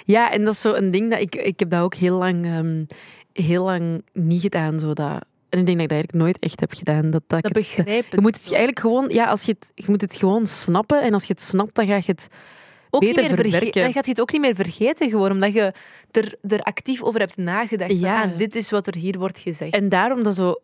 ja, 0.06 0.32
en 0.32 0.44
dat 0.44 0.54
is 0.54 0.62
zo 0.62 0.74
een 0.74 0.92
ding 0.92 1.10
dat 1.12 1.20
ik... 1.20 1.36
Ik 1.36 1.60
heb 1.60 1.70
dat 1.70 1.82
ook 1.82 1.96
heel 1.96 2.18
lang, 2.18 2.46
ehm, 2.46 2.84
heel 3.46 3.64
lang 3.64 4.04
niet 4.14 4.42
gedaan. 4.42 4.80
Zo 4.80 4.94
dat, 4.94 5.26
en 5.50 5.60
ik 5.60 5.66
denk 5.66 5.66
dat 5.66 5.80
ik 5.80 5.90
dat 5.90 5.92
eigenlijk 5.92 6.24
nooit 6.24 6.40
echt 6.40 6.60
heb 6.60 6.74
gedaan. 6.74 7.10
Dat, 7.10 7.24
dat 7.28 7.44
het- 7.44 7.54
begrijp 7.54 8.06
ik. 8.06 8.12
je 8.12 8.22
moet 8.22 8.36
het 8.36 8.48
eigenlijk 8.48 8.80
gewoon... 8.80 9.10
Ja, 9.10 9.26
als 9.26 9.44
je, 9.44 9.56
het, 9.60 9.72
je 9.76 9.86
moet 9.88 10.02
het 10.02 10.16
gewoon 10.16 10.46
snappen. 10.48 11.02
En 11.02 11.14
als 11.14 11.26
je 11.26 11.34
het 11.34 11.42
snapt, 11.42 11.76
dan 11.76 11.86
ga 11.88 11.96
je 11.96 12.02
het... 12.06 12.28
ook 12.90 13.02
niet 13.02 13.16
beter 13.16 13.28
meer 13.30 13.36
verge- 13.36 13.50
verwerken. 13.52 13.82
Dan 13.84 13.92
gaat 13.94 14.06
je 14.06 14.12
het 14.12 14.22
ook 14.22 14.32
niet 14.32 14.42
meer 14.42 14.56
vergeten 14.56 15.10
gewoon, 15.10 15.32
omdat 15.32 15.54
je 15.54 15.74
er, 16.12 16.36
er 16.48 16.62
actief 16.62 17.04
over 17.04 17.20
hebt 17.20 17.38
nagedacht. 17.38 17.92
van, 17.92 18.00
Ja. 18.00 18.24
ah, 18.24 18.38
dit 18.38 18.56
is 18.56 18.70
wat 18.70 18.88
er 18.88 18.96
hier 18.96 19.20
wordt 19.20 19.40
gezegd. 19.40 19.74
En 19.74 19.90
daarom 19.90 20.24
dat 20.24 20.36
zo... 20.36 20.56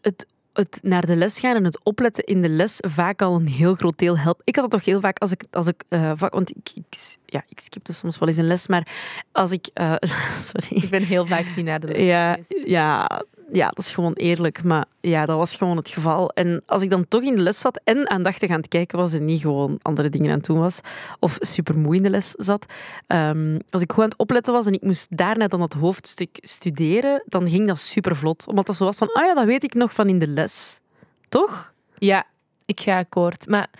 Het, 0.00 0.26
het 0.52 0.78
naar 0.82 1.06
de 1.06 1.16
les 1.16 1.40
gaan 1.40 1.56
en 1.56 1.64
het 1.64 1.80
opletten 1.82 2.24
in 2.24 2.42
de 2.42 2.48
les 2.48 2.76
vaak 2.88 3.22
al 3.22 3.34
een 3.36 3.48
heel 3.48 3.74
groot 3.74 3.98
deel 3.98 4.18
helpt. 4.18 4.40
Ik 4.44 4.54
had 4.54 4.64
het 4.64 4.72
toch 4.72 4.84
heel 4.84 5.00
vaak 5.00 5.18
als 5.18 5.30
ik... 5.30 5.44
Als 5.50 5.66
ik 5.66 5.84
eh, 5.88 6.12
vak, 6.14 6.32
want 6.32 6.50
ik, 6.50 6.70
ik, 6.74 7.16
ja, 7.26 7.44
ik 7.48 7.60
skipte 7.60 7.92
soms 7.92 8.18
wel 8.18 8.28
eens 8.28 8.36
een 8.36 8.46
les, 8.46 8.66
maar 8.68 8.86
als 9.32 9.50
ik... 9.50 9.66
eh, 9.74 9.94
sorry. 10.50 10.82
Ik 10.82 10.90
ben 10.90 11.02
heel 11.02 11.26
vaak 11.26 11.56
niet 11.56 11.64
naar 11.64 11.80
de 11.80 11.86
les 11.86 12.04
Ja, 12.06 12.32
geweest. 12.32 12.66
ja, 12.66 13.22
ja, 13.52 13.68
dat 13.68 13.84
is 13.84 13.92
gewoon 13.92 14.12
eerlijk. 14.12 14.62
Maar 14.62 14.84
ja, 15.00 15.26
dat 15.26 15.36
was 15.36 15.56
gewoon 15.56 15.76
het 15.76 15.88
geval. 15.88 16.30
En 16.30 16.62
als 16.66 16.82
ik 16.82 16.90
dan 16.90 17.08
toch 17.08 17.22
in 17.22 17.34
de 17.34 17.42
les 17.42 17.60
zat 17.60 17.80
en 17.84 18.10
aandachtig 18.10 18.50
aan 18.50 18.56
het 18.56 18.68
kijken 18.68 18.98
was 18.98 19.12
en 19.12 19.24
niet 19.24 19.40
gewoon 19.40 19.78
andere 19.82 20.10
dingen 20.10 20.30
aan 20.30 20.36
het 20.36 20.46
doen 20.46 20.58
was, 20.58 20.80
of 21.18 21.36
super 21.40 21.78
moe 21.78 21.96
in 21.96 22.02
de 22.02 22.10
les 22.10 22.30
zat, 22.30 22.66
ehm, 23.06 23.58
als 23.70 23.82
ik 23.82 23.92
goed 23.92 24.02
aan 24.02 24.08
het 24.08 24.18
opletten 24.18 24.52
was 24.52 24.66
en 24.66 24.72
ik 24.72 24.82
moest 24.82 25.16
daarna 25.16 25.48
dan 25.48 25.60
dat 25.60 25.72
hoofdstuk 25.72 26.38
studeren, 26.40 27.22
dan 27.26 27.48
ging 27.48 27.66
dat 27.66 27.78
super 27.78 28.16
vlot. 28.16 28.46
Omdat 28.46 28.66
dat 28.66 28.76
zo 28.76 28.84
was 28.84 28.98
van, 28.98 29.12
ah 29.12 29.24
ja, 29.24 29.34
dat 29.34 29.44
weet 29.44 29.64
ik 29.64 29.74
nog 29.74 29.92
van 29.92 30.08
in 30.08 30.18
de 30.18 30.28
les. 30.28 30.80
Toch? 31.28 31.72
Ja, 31.98 32.24
ik 32.66 32.80
ga 32.80 32.98
akkoord. 32.98 33.48
Maar 33.48 33.70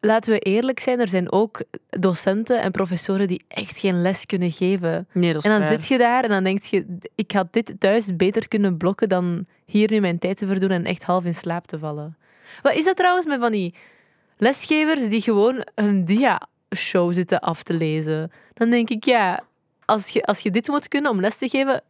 laten 0.00 0.32
we 0.32 0.38
eerlijk 0.38 0.80
zijn, 0.80 1.00
er 1.00 1.08
zijn 1.08 1.32
ook 1.32 1.62
docenten 1.88 2.60
en 2.62 2.70
professoren 2.70 3.26
die 3.26 3.44
echt 3.48 3.78
geen 3.78 4.02
les 4.02 4.26
kunnen 4.26 4.50
geven. 4.50 5.08
Nee, 5.12 5.32
dat 5.32 5.44
En 5.44 5.50
dan 5.50 5.62
zit 5.62 5.86
je 5.86 5.98
daar 5.98 6.22
en 6.22 6.28
dan 6.28 6.44
denk 6.44 6.62
je, 6.62 6.98
ik 7.14 7.32
had 7.32 7.52
dit 7.52 7.74
thuis 7.78 8.16
beter 8.16 8.48
kunnen 8.48 8.76
blokken 8.76 9.08
dan 9.08 9.46
hier 9.64 9.90
nu 9.90 10.00
mijn 10.00 10.18
tijd 10.18 10.36
te 10.36 10.46
verdoen 10.46 10.70
en 10.70 10.84
echt 10.84 11.04
half 11.04 11.24
in 11.24 11.34
slaap 11.34 11.66
te 11.66 11.78
vallen. 11.78 12.16
Wat 12.62 12.74
is 12.74 12.84
dat 12.84 12.96
trouwens 12.96 13.26
met 13.26 13.40
van 13.40 13.52
die 13.52 13.74
lesgevers 14.36 15.08
die 15.08 15.20
gewoon 15.20 15.66
een 15.74 16.04
dia-show 16.04 17.12
zitten 17.12 17.40
af 17.40 17.62
te 17.62 17.74
lezen? 17.74 18.32
Dan 18.54 18.70
denk 18.70 18.90
ik, 18.90 19.04
ja, 19.04 19.42
als 19.84 20.08
je, 20.08 20.22
als 20.22 20.40
je 20.40 20.50
dit 20.50 20.68
moet 20.68 20.88
kunnen 20.88 21.10
om 21.10 21.20
les 21.20 21.38
te 21.38 21.48
geven, 21.48 21.82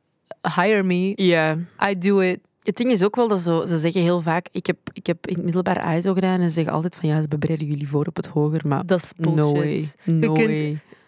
hire 0.54 0.82
me, 0.82 1.12
Ja. 1.16 1.58
I 1.88 1.98
do 1.98 2.20
it. 2.20 2.38
Het 2.68 2.76
ding 2.76 2.90
is 2.90 3.02
ook 3.04 3.16
wel 3.16 3.28
dat 3.28 3.40
zo, 3.40 3.64
ze 3.64 3.78
zeggen 3.78 4.02
heel 4.02 4.20
vaak, 4.20 4.46
ik 4.52 4.66
heb, 4.66 4.76
ik 4.92 5.06
heb 5.06 5.26
in 5.26 5.34
het 5.34 5.44
middelbaar 5.44 5.96
ISO 5.96 6.12
gedaan 6.14 6.40
en 6.40 6.48
ze 6.48 6.54
zeggen 6.54 6.72
altijd 6.72 6.96
van 6.96 7.08
ja, 7.08 7.20
ze 7.20 7.38
bereiden 7.38 7.66
jullie 7.66 7.88
voor 7.88 8.06
op 8.06 8.16
het 8.16 8.26
hoger, 8.26 8.68
maar 8.68 8.86
Dat 8.86 8.98
is 9.02 9.12
bullshit. 9.16 9.96
no 10.04 10.32
kunt-. 10.32 10.56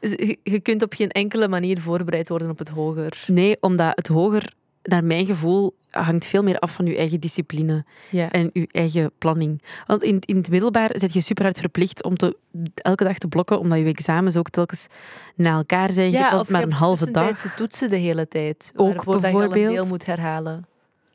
Je, 0.00 0.38
je 0.42 0.60
kunt 0.60 0.82
op 0.82 0.94
geen 0.94 1.10
enkele 1.10 1.48
manier 1.48 1.80
voorbereid 1.80 2.28
worden 2.28 2.50
op 2.50 2.58
het 2.58 2.68
hoger. 2.68 3.24
Nee, 3.26 3.56
omdat 3.60 3.92
het 3.96 4.06
hoger 4.06 4.52
naar 4.82 5.04
mijn 5.04 5.26
gevoel, 5.26 5.76
hangt 5.90 6.24
veel 6.26 6.42
meer 6.42 6.58
af 6.58 6.72
van 6.72 6.86
je 6.86 6.96
eigen 6.96 7.20
discipline 7.20 7.84
Ja. 8.10 8.30
en 8.30 8.50
je 8.52 8.68
eigen 8.70 9.10
planning. 9.18 9.62
Want 9.86 10.02
in, 10.02 10.18
in 10.20 10.36
het 10.36 10.50
middelbaar 10.50 10.90
zit 10.94 11.12
je 11.12 11.20
super 11.20 11.44
hard 11.44 11.58
verplicht 11.58 12.02
om 12.04 12.16
te, 12.16 12.36
elke 12.74 13.04
dag 13.04 13.18
te 13.18 13.28
blokken, 13.28 13.58
omdat 13.58 13.78
je 13.78 13.84
examens 13.84 14.36
ook 14.36 14.48
telkens 14.50 14.86
na 15.34 15.56
elkaar 15.56 15.92
zijn. 15.92 16.10
je 16.10 16.16
hebt 16.16 16.24
altijd 16.32 16.46
of 16.46 16.50
maar 16.52 16.60
je 16.60 16.66
een 16.66 16.72
halve 16.72 17.10
dag. 17.10 17.54
toetsen 17.56 17.90
de 17.90 17.96
hele 17.96 18.28
tijd. 18.28 18.72
Ook 18.76 18.94
dat 18.94 19.04
je 19.04 19.06
al 19.10 19.14
een 19.14 19.20
bijvoorbeeld. 19.20 19.72
deel 19.74 19.86
moet 19.86 20.06
herhalen. 20.06 20.68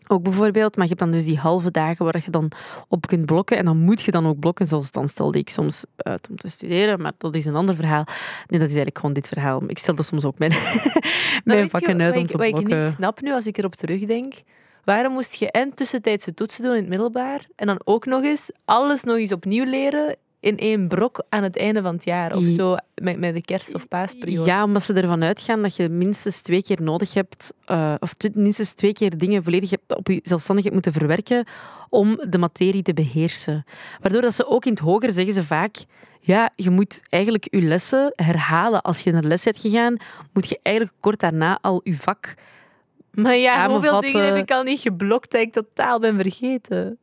Ook 0.07 0.23
bijvoorbeeld, 0.23 0.75
maar 0.75 0.83
je 0.83 0.89
hebt 0.89 1.01
dan 1.01 1.11
dus 1.11 1.25
die 1.25 1.37
halve 1.37 1.71
dagen 1.71 2.05
waar 2.05 2.21
je 2.25 2.31
dan 2.31 2.51
op 2.87 3.07
kunt 3.07 3.25
blokken. 3.25 3.57
En 3.57 3.65
dan 3.65 3.77
moet 3.77 4.01
je 4.01 4.11
dan 4.11 4.27
ook 4.27 4.39
blokken, 4.39 4.67
zoals 4.67 4.91
dan 4.91 5.07
stelde 5.07 5.37
ik 5.37 5.49
soms 5.49 5.83
uit 5.95 6.29
om 6.29 6.35
te 6.35 6.49
studeren. 6.49 7.01
Maar 7.01 7.11
dat 7.17 7.35
is 7.35 7.45
een 7.45 7.55
ander 7.55 7.75
verhaal. 7.75 8.03
Nee, 8.47 8.59
dat 8.59 8.69
is 8.69 8.75
eigenlijk 8.75 8.97
gewoon 8.97 9.13
dit 9.13 9.27
verhaal. 9.27 9.61
Ik 9.67 9.77
stelde 9.77 10.03
soms 10.03 10.25
ook 10.25 10.39
mijn, 10.39 10.51
mijn 11.43 11.59
je 11.59 11.69
vakken 11.69 12.01
uit 12.01 12.15
om 12.15 12.21
ik, 12.21 12.27
te 12.27 12.37
wat 12.37 12.45
ik 12.45 12.53
blokken. 12.53 12.77
niet 12.77 12.93
snap 12.93 13.21
nu, 13.21 13.33
als 13.33 13.47
ik 13.47 13.57
erop 13.57 13.75
terugdenk. 13.75 14.33
Waarom 14.83 15.13
moest 15.13 15.35
je 15.35 15.51
en 15.51 15.73
tussentijdse 15.73 16.33
toetsen 16.33 16.63
doen 16.63 16.71
in 16.71 16.79
het 16.79 16.89
middelbaar 16.89 17.47
en 17.55 17.67
dan 17.67 17.81
ook 17.83 18.05
nog 18.05 18.23
eens 18.23 18.51
alles 18.65 19.03
nog 19.03 19.17
eens 19.17 19.31
opnieuw 19.31 19.65
leren 19.65 20.15
in 20.45 20.57
één 20.57 20.87
brok 20.87 21.23
aan 21.29 21.43
het 21.43 21.57
einde 21.57 21.81
van 21.81 21.93
het 21.93 22.03
jaar? 22.03 22.35
Of 22.35 22.43
zo 22.43 22.75
met, 22.95 23.19
met 23.19 23.33
de 23.33 23.41
kerst- 23.41 23.75
of 23.75 23.87
paasperiode. 23.87 24.49
Ja, 24.49 24.63
omdat 24.63 24.83
ze 24.83 24.93
ervan 24.93 25.23
uitgaan 25.23 25.61
dat 25.61 25.75
je 25.75 25.89
minstens 25.89 26.41
twee 26.41 26.63
keer 26.63 26.81
nodig 26.81 27.13
hebt, 27.13 27.53
eh, 27.65 27.93
of 27.99 28.15
minstens 28.33 28.73
twee 28.73 28.93
keer 28.93 29.17
dingen 29.17 29.43
volledig 29.43 29.69
hebt 29.69 29.95
op 29.95 30.07
je 30.07 30.19
zelfstandigheid 30.23 30.73
moeten 30.73 30.93
verwerken 30.93 31.45
om 31.89 32.19
de 32.29 32.37
materie 32.37 32.81
te 32.81 32.93
beheersen. 32.93 33.65
Waardoor 34.01 34.21
dat 34.21 34.33
ze 34.33 34.47
ook 34.47 34.65
in 34.65 34.71
het 34.71 34.79
hoger 34.81 35.11
zeggen 35.11 35.33
ze 35.33 35.43
vaak, 35.43 35.75
ja, 36.19 36.51
je 36.55 36.69
moet 36.69 37.01
eigenlijk 37.09 37.47
je 37.49 37.61
lessen 37.61 38.11
herhalen. 38.15 38.81
Als 38.81 39.01
je 39.01 39.11
naar 39.11 39.23
les 39.23 39.43
bent 39.43 39.57
gegaan, 39.57 39.97
moet 40.33 40.49
je 40.49 40.59
eigenlijk 40.61 40.95
kort 40.99 41.19
daarna 41.19 41.57
al 41.61 41.81
je 41.83 41.95
vak... 41.95 42.33
Maar 43.11 43.37
ja, 43.37 43.69
hoeveel 43.69 44.01
dingen 44.01 44.25
heb 44.25 44.35
ik 44.35 44.51
al 44.51 44.63
niet 44.63 44.79
geblokt 44.79 45.31
dat 45.31 45.41
ik 45.41 45.53
totaal 45.53 45.99
ben 45.99 46.17
vergeten? 46.17 46.97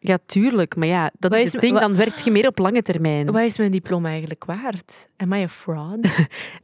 Ja, 0.00 0.18
tuurlijk, 0.26 0.76
maar 0.76 0.86
ja, 0.88 1.10
dat 1.18 1.30
Wat 1.30 1.40
is 1.40 1.52
het 1.52 1.60
ding. 1.60 1.78
Dan 1.78 1.96
werkt 1.96 2.24
je 2.24 2.30
meer 2.30 2.46
op 2.46 2.58
lange 2.58 2.82
termijn. 2.82 3.26
Wat 3.32 3.42
is 3.42 3.58
mijn 3.58 3.70
diploma 3.70 4.08
eigenlijk 4.08 4.44
waard? 4.44 5.08
Am 5.16 5.32
I 5.32 5.42
a 5.42 5.48
fraud? 5.48 5.98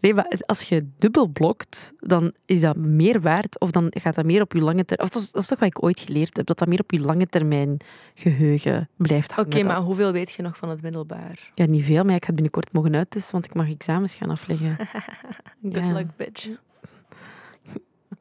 Nee, 0.00 0.14
maar 0.14 0.26
als 0.46 0.68
je 0.68 0.86
dubbel 0.98 1.26
blokt, 1.26 1.92
dan 1.98 2.32
is 2.46 2.60
dat 2.60 2.76
meer 2.76 3.20
waard. 3.20 3.60
Of 3.60 3.70
dan 3.70 3.86
gaat 3.90 4.14
dat 4.14 4.24
meer 4.24 4.40
op 4.40 4.52
je 4.52 4.60
lange 4.60 4.84
termijn... 4.84 5.08
Of 5.08 5.14
dat 5.14 5.22
is, 5.22 5.30
dat 5.32 5.42
is 5.42 5.48
toch 5.48 5.58
wat 5.58 5.68
ik 5.68 5.82
ooit 5.82 6.00
geleerd 6.00 6.36
heb. 6.36 6.46
Dat 6.46 6.58
dat 6.58 6.68
meer 6.68 6.80
op 6.80 6.90
je 6.90 7.00
lange 7.00 7.26
termijn 7.26 7.76
geheugen 8.14 8.88
blijft 8.96 9.30
Oké, 9.30 9.40
hangen. 9.50 9.66
maar 9.66 9.76
Dat- 9.76 9.84
hoeveel 9.84 10.12
weet 10.12 10.32
je 10.32 10.42
nog 10.42 10.56
van 10.56 10.68
het 10.68 10.82
middelbaar? 10.82 11.50
Ja, 11.54 11.66
niet 11.66 11.84
veel, 11.84 12.04
maar 12.04 12.14
ik 12.14 12.20
ga 12.20 12.26
het 12.26 12.34
binnenkort 12.34 12.72
mogen 12.72 12.94
uittesten, 12.96 13.32
want 13.32 13.44
ik 13.44 13.54
mag 13.54 13.70
examens 13.70 14.14
gaan 14.14 14.30
afleggen. 14.30 14.76
Good 15.62 15.74
Ja. 15.84 15.92
luck, 15.92 16.06
bitch. 16.16 16.48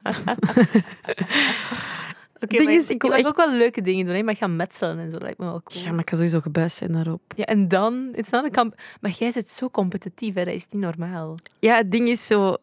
Oké, 2.43 2.55
Ding 2.57 2.63
maar 2.63 2.73
is, 2.73 2.89
ik 2.89 3.01
wil 3.01 3.13
echt- 3.13 3.27
ook 3.27 3.35
wel 3.35 3.51
leuke 3.53 3.81
dingen 3.81 4.05
doen, 4.05 4.15
hè, 4.15 4.23
maar 4.23 4.35
gaan 4.35 4.55
metselen 4.55 4.99
en 4.99 5.11
zo 5.11 5.17
lijkt 5.17 5.37
me 5.37 5.45
wel 5.45 5.61
cool. 5.63 5.83
Ja, 5.83 5.91
maar 5.91 5.99
ik 5.99 6.09
ga 6.09 6.15
sowieso 6.15 6.39
gebuist 6.39 6.77
zijn 6.77 6.91
daarop. 6.91 7.21
Ja, 7.35 7.45
en 7.45 7.67
dan, 7.67 8.09
it's 8.15 8.29
not 8.29 8.45
a 8.45 8.49
comp- 8.49 8.79
maar 9.01 9.11
jij 9.11 9.31
zit 9.31 9.49
zo 9.49 9.69
competitief, 9.69 10.33
hè, 10.35 10.45
dat 10.45 10.53
is 10.53 10.67
niet 10.67 10.81
normaal. 10.81 11.37
Ja, 11.59 11.77
het 11.77 11.91
ding 11.91 12.07
is 12.09 12.25
zo... 12.25 12.55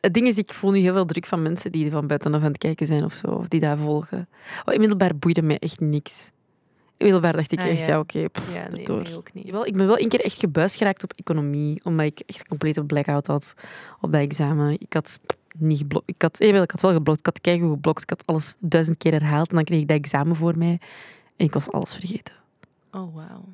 Het 0.00 0.14
ding 0.14 0.26
is, 0.26 0.38
ik 0.38 0.52
voel 0.54 0.70
nu 0.70 0.78
heel 0.78 0.92
veel 0.92 1.04
druk 1.04 1.26
van 1.26 1.42
mensen 1.42 1.72
die 1.72 1.90
van 1.90 2.06
buitenaf 2.06 2.40
aan 2.42 2.46
het 2.48 2.58
kijken 2.58 2.86
zijn 2.86 3.04
of 3.04 3.12
zo, 3.12 3.26
of 3.26 3.48
die 3.48 3.60
daar 3.60 3.78
volgen. 3.78 4.28
Oh, 4.64 4.74
in 4.74 4.80
middelbaar 4.80 5.16
boeide 5.16 5.42
mij 5.42 5.58
echt 5.58 5.80
niks. 5.80 6.30
In 6.96 7.04
middelbaar 7.04 7.32
dacht 7.32 7.52
ik 7.52 7.60
Ah, 7.60 7.66
echt, 7.68 7.78
ja. 7.78 7.86
ja, 7.86 7.98
oké, 7.98 8.28
pff, 8.28 8.54
Ja, 8.54 8.68
nee, 8.70 8.86
mij 9.02 9.14
ook 9.16 9.32
niet. 9.32 9.46
Jawel, 9.46 9.66
ik 9.66 9.76
ben 9.76 9.86
wel 9.86 9.98
een 9.98 10.08
keer 10.08 10.20
echt 10.20 10.38
gebuist 10.38 10.76
geraakt 10.76 11.02
op 11.02 11.12
economie, 11.16 11.80
omdat 11.84 12.06
ik 12.06 12.20
echt 12.26 12.38
een 12.40 12.46
complete 12.48 12.84
blackout 12.84 13.26
had 13.26 13.54
op 14.00 14.12
dat 14.12 14.20
examen. 14.20 14.72
Ik 14.72 14.92
had 14.92 15.18
niet 15.58 15.78
geblokt. 15.78 16.08
Ik 16.08 16.22
had, 16.22 16.38
jawel, 16.38 16.62
ik 16.62 16.70
had 16.70 16.80
wel 16.80 16.92
geblokt. 16.92 17.18
Ik 17.18 17.26
had 17.26 17.40
keigoed 17.40 17.70
geblokt. 17.70 18.02
Ik 18.02 18.10
had 18.10 18.22
alles 18.26 18.54
duizend 18.58 18.96
keer 18.96 19.12
herhaald 19.12 19.48
en 19.48 19.54
dan 19.54 19.64
kreeg 19.64 19.80
ik 19.80 19.88
dat 19.88 19.96
examen 19.96 20.36
voor 20.36 20.58
mij. 20.58 20.80
En 21.36 21.46
ik 21.46 21.52
was 21.52 21.70
alles 21.70 21.92
vergeten. 21.92 22.34
Oh, 22.92 23.14
wauw. 23.14 23.44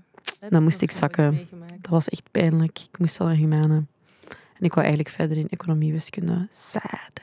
Dat 0.40 0.50
Dan 0.50 0.62
moest 0.62 0.82
ik 0.82 0.90
zakken. 0.90 1.48
Dat 1.80 1.90
was 1.90 2.08
echt 2.08 2.30
pijnlijk. 2.30 2.78
Ik 2.78 2.98
moest 2.98 3.20
al 3.20 3.26
naar 3.26 3.34
humane. 3.34 3.84
En 4.28 4.68
ik 4.68 4.74
wou 4.74 4.86
eigenlijk 4.86 5.08
verder 5.08 5.36
in 5.36 5.48
economie, 5.48 5.92
wiskunde. 5.92 6.46
Sad. 6.50 7.20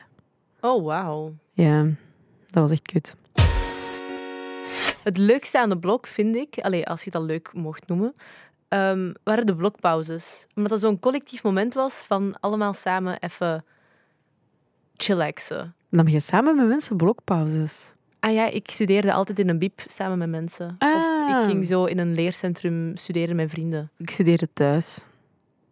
Oh, 0.60 0.84
wauw. 0.84 1.34
Ja, 1.52 1.82
dat 2.50 2.62
was 2.62 2.70
echt 2.70 2.82
kut. 2.82 3.16
Het 5.02 5.16
leukste 5.16 5.58
aan 5.58 5.68
de 5.68 5.78
blok 5.78 6.06
vind 6.06 6.36
ik, 6.36 6.58
allee, 6.58 6.86
als 6.86 7.00
je 7.00 7.10
het 7.10 7.14
al 7.14 7.24
leuk 7.24 7.52
mocht 7.52 7.88
noemen, 7.88 8.14
ehm, 8.68 9.12
waren 9.22 9.46
de 9.46 9.56
blokpauzes. 9.56 10.46
Omdat 10.54 10.70
dat 10.70 10.80
zo'n 10.80 11.00
collectief 11.00 11.42
moment 11.42 11.74
was 11.74 12.02
van 12.02 12.40
allemaal 12.40 12.72
samen 12.72 13.18
even 13.20 13.64
chillaxen. 15.02 15.74
Dan 15.90 16.04
ben 16.04 16.12
je 16.14 16.20
samen 16.20 16.56
met 16.56 16.66
mensen 16.68 16.96
blokpauzes. 16.96 17.92
Ah 18.20 18.32
ja, 18.32 18.46
ik 18.50 18.70
studeerde 18.70 19.12
altijd 19.12 19.38
in 19.38 19.48
een 19.48 19.58
biep 19.58 19.80
samen 19.86 20.18
met 20.18 20.28
mensen. 20.28 20.66
Of 20.78 20.88
Ah. 20.88 21.38
ik 21.40 21.44
ging 21.50 21.66
zo 21.66 21.84
in 21.84 21.98
een 21.98 22.14
leercentrum 22.14 22.96
studeren 22.96 23.36
met 23.36 23.50
vrienden. 23.50 23.90
Ik 23.98 24.10
studeerde 24.10 24.48
thuis. 24.52 25.04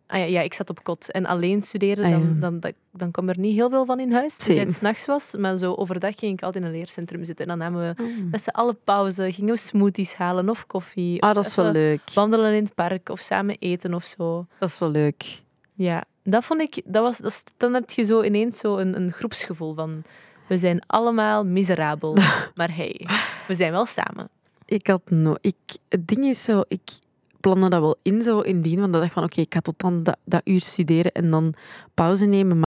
Ah 0.07 0.19
ja, 0.19 0.25
ja, 0.25 0.41
ik 0.41 0.55
zat 0.55 0.71
op 0.71 0.83
kot. 0.85 1.11
En 1.11 1.27
alleen 1.27 1.63
studeren, 1.63 2.05
Ah 2.05 2.11
ja. 2.11 2.17
dan, 2.17 2.41
dan, 2.41 2.61
dan, 2.61 2.73
dan 2.93 3.11
kwam 3.11 3.29
er 3.29 3.39
niet 3.39 3.55
heel 3.55 3.71
veel 3.71 3.85
van 3.85 4.01
in 4.01 4.13
huis. 4.13 4.37
Dus 4.37 4.47
Same. 4.47 4.59
het 4.59 4.73
s'nachts 4.75 5.07
was, 5.07 5.35
maar 5.39 5.57
zo 5.57 5.75
overdag 5.75 6.19
ging 6.19 6.33
ik 6.33 6.43
altijd 6.43 6.65
in 6.65 6.71
een 6.71 6.77
leercentrum 6.77 7.25
zitten. 7.25 7.47
En 7.47 7.59
dan 7.59 7.71
namen 7.71 7.95
we 7.97 8.03
Oh. 8.03 8.31
met 8.31 8.43
z'n 8.43 8.49
allen 8.49 8.79
pauze, 8.85 9.33
gingen 9.33 9.55
we 9.55 9.59
smoothies 9.61 10.15
halen 10.15 10.49
of 10.49 10.67
koffie. 10.67 11.23
Ah, 11.23 11.29
of 11.29 11.35
dat 11.35 11.47
is 11.47 11.55
wel 11.55 11.71
leuk. 11.73 12.01
Wandelen 12.15 12.55
in 12.55 12.65
het 12.65 12.75
park 12.75 13.09
of 13.09 13.21
samen 13.21 13.57
eten 13.59 13.95
of 13.95 14.05
zo. 14.05 14.47
Dat 14.59 14.69
is 14.69 14.79
wel 14.79 14.91
leuk. 14.91 15.43
Ja, 15.75 16.05
dat 16.31 16.45
vond 16.45 16.61
ik, 16.61 16.83
dat 16.85 17.03
was, 17.03 17.19
dat 17.19 17.53
dan 17.57 17.75
heb 17.75 17.91
je 17.91 18.03
zo 18.03 18.23
ineens 18.23 18.59
zo 18.59 18.77
een, 18.77 18.97
een 18.97 19.13
groepsgevoel 19.13 19.75
van 19.75 20.03
we 20.49 20.59
zijn 20.59 20.83
allemaal 20.87 21.45
miserabel, 21.45 22.17
maar 22.59 22.75
hey, 22.75 23.09
we 23.47 23.55
zijn 23.55 23.73
wel 23.73 23.87
samen. 23.87 24.29
Ik 24.65 24.87
had 24.87 25.11
no 25.11 25.35
ik, 25.41 25.57
het 25.89 26.09
ding 26.09 26.25
is 26.25 26.45
zo, 26.45 26.63
ik 26.69 26.99
plande 27.41 27.69
dat 27.69 27.81
wel 27.81 27.97
in 28.03 28.23
zo 28.23 28.41
in 28.41 28.55
het 28.55 28.63
begin 28.63 28.79
van 28.79 28.93
de 28.93 28.99
dag 28.99 29.13
van 29.13 29.25
oké, 29.25 29.41
ik 29.41 29.55
ga 29.55 29.61
tot 29.61 29.79
dan 29.79 30.03
dat, 30.03 30.19
dat 30.25 30.41
uur 30.45 30.61
studeren 30.61 31.13
en 31.13 31.31
dan 31.31 31.55
pauze 31.95 32.27
nemen. 32.27 32.57
Maar, 32.57 32.67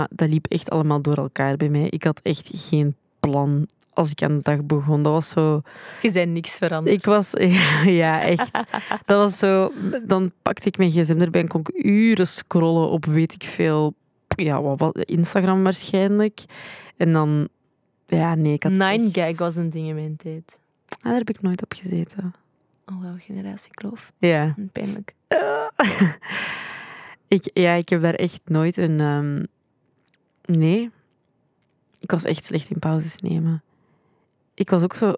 maar 0.00 0.08
dat 0.10 0.28
liep 0.28 0.46
echt 0.48 0.70
allemaal 0.70 1.00
door 1.00 1.16
elkaar 1.16 1.56
bij 1.56 1.68
mij. 1.68 1.88
Ik 1.88 2.04
had 2.04 2.20
echt 2.22 2.50
geen 2.52 2.96
plan 3.20 3.66
als 3.94 4.10
ik 4.10 4.22
aan 4.22 4.36
de 4.36 4.42
dag 4.42 4.64
begon. 4.64 5.02
Dat 5.02 5.12
was 5.12 5.28
zo... 5.28 5.62
Je 6.02 6.12
bent 6.12 6.32
niks 6.32 6.56
veranderd. 6.56 6.96
Ik 6.96 7.04
was... 7.04 7.30
Ja, 7.84 8.22
echt. 8.22 8.50
Dat 9.04 9.16
was 9.18 9.38
zo... 9.38 9.72
Dan 10.06 10.32
pakte 10.42 10.68
ik 10.68 10.78
mijn 10.78 10.90
gsm 10.90 11.20
erbij 11.20 11.40
en 11.40 11.48
kon 11.48 11.60
ik 11.60 11.84
uren 11.84 12.26
scrollen 12.26 12.88
op 12.88 13.04
weet 13.04 13.32
ik 13.34 13.42
veel... 13.42 13.94
Ja, 14.36 14.62
wat, 14.62 14.80
wat, 14.80 14.98
Instagram 14.98 15.62
waarschijnlijk. 15.62 16.44
En 16.96 17.12
dan... 17.12 17.48
Ja, 18.06 18.34
nee, 18.34 18.52
ik 18.52 18.62
had 18.62 18.72
Nine 18.72 19.04
echt- 19.12 19.18
gag 19.18 19.38
was 19.38 19.56
een 19.56 19.70
ding 19.70 19.88
in 19.88 19.94
mijn 19.94 20.16
tijd. 20.16 20.60
Ah, 20.90 21.10
daar 21.10 21.18
heb 21.18 21.30
ik 21.30 21.42
nooit 21.42 21.62
op 21.62 21.72
gezeten. 21.72 22.34
Oh, 22.86 23.02
wauw, 23.02 23.16
generatiekloof. 23.18 24.12
Ja. 24.18 24.54
Pijnlijk. 24.72 25.14
ik, 27.28 27.50
ja, 27.54 27.72
ik 27.72 27.88
heb 27.88 28.00
daar 28.02 28.14
echt 28.14 28.40
nooit 28.44 28.76
een... 28.76 29.00
ehm, 29.00 29.42
Nee. 30.58 30.90
Ik 32.00 32.10
was 32.10 32.24
echt 32.24 32.44
slecht 32.44 32.70
in 32.70 32.78
pauzes 32.78 33.16
nemen. 33.20 33.62
Ik 34.54 34.70
was 34.70 34.82
ook 34.82 34.94
zo... 34.94 35.12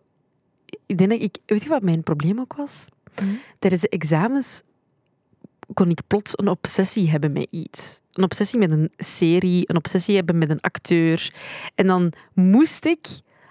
Ik 0.87 0.99
denk 0.99 1.11
dat 1.11 1.23
ik... 1.23 1.39
Weet 1.47 1.63
je 1.63 1.69
wat 1.69 1.83
mijn 1.83 2.03
probleem 2.03 2.41
ook 2.41 2.55
was? 2.55 2.87
Hm? 3.15 3.25
Tijdens 3.59 3.83
de 3.83 3.89
examens 3.89 4.63
kon 5.75 5.91
ik 5.91 6.01
plots 6.07 6.33
een 6.39 6.49
obsessie 6.49 7.11
hebben 7.11 7.33
met 7.33 7.47
iets. 7.51 8.01
Een 8.13 8.25
obsessie 8.25 8.59
met 8.59 8.71
een 8.71 8.93
serie, 8.97 9.65
een 9.67 9.77
obsessie 9.77 10.17
hebben 10.17 10.39
met 10.39 10.51
een 10.51 10.61
acteur. 10.61 11.35
En 11.75 11.87
dan 11.87 12.13
moest 12.33 12.85
ik 12.85 13.07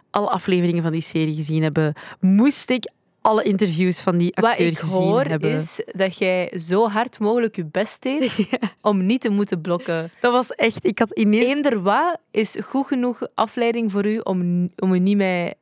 alle 0.10 0.30
afleveringen 0.30 0.84
van 0.84 0.92
die 0.92 1.01
serie 1.01 1.36
gezien 1.36 1.63
hebben. 1.63 1.94
Moest 2.20 2.70
ik 2.70 2.92
alle 3.22 3.44
interviews 3.44 4.00
van 4.00 4.18
die 4.18 4.32
Wat 4.36 4.46
acteur 4.46 4.68
ik 4.68 4.80
gezien 4.80 5.01
hoor 5.01 5.24
hebben. 5.24 5.51
is 5.51 5.82
dat 5.86 6.18
jij 6.18 6.51
zo 6.60 6.88
hard 6.88 7.20
mogelijk 7.20 7.56
je 7.56 7.65
best 7.65 8.01
deed 8.01 8.50
om 8.82 9.06
niet 9.06 9.22
te 9.22 9.30
moeten 9.30 9.62
blokken. 9.62 10.12
Dat 10.22 10.32
was 10.32 10.50
echt... 10.50 10.86
Ik 10.86 11.00
had 11.00 11.12
ineens... 11.12 11.54
Eender 11.56 11.82
wat 11.82 12.18
is 12.32 12.58
goed 12.63 12.88
genoeg 12.88 13.27
afleiding 13.34 13.92
voor 13.92 14.06
u 14.06 14.18
om, 14.18 14.70
om 14.75 14.94
u 14.94 15.00
niet 15.00 15.18
met 15.18 15.56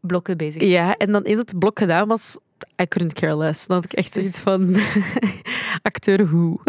blokken 0.00 0.36
bezig 0.36 0.62
Ja, 0.62 0.96
en 0.96 1.12
dan 1.12 1.22
eens 1.22 1.38
het 1.38 1.58
blok 1.58 1.78
gedaan 1.78 2.08
was, 2.08 2.36
I 2.82 2.86
couldn't 2.88 3.12
care 3.14 3.36
less. 3.36 3.66
Dan 3.66 3.76
had 3.76 3.84
ik 3.84 3.92
echt 3.92 4.12
zoiets 4.12 4.38
van 4.38 4.76
acteur 5.82 6.26
hoe. 6.26 6.60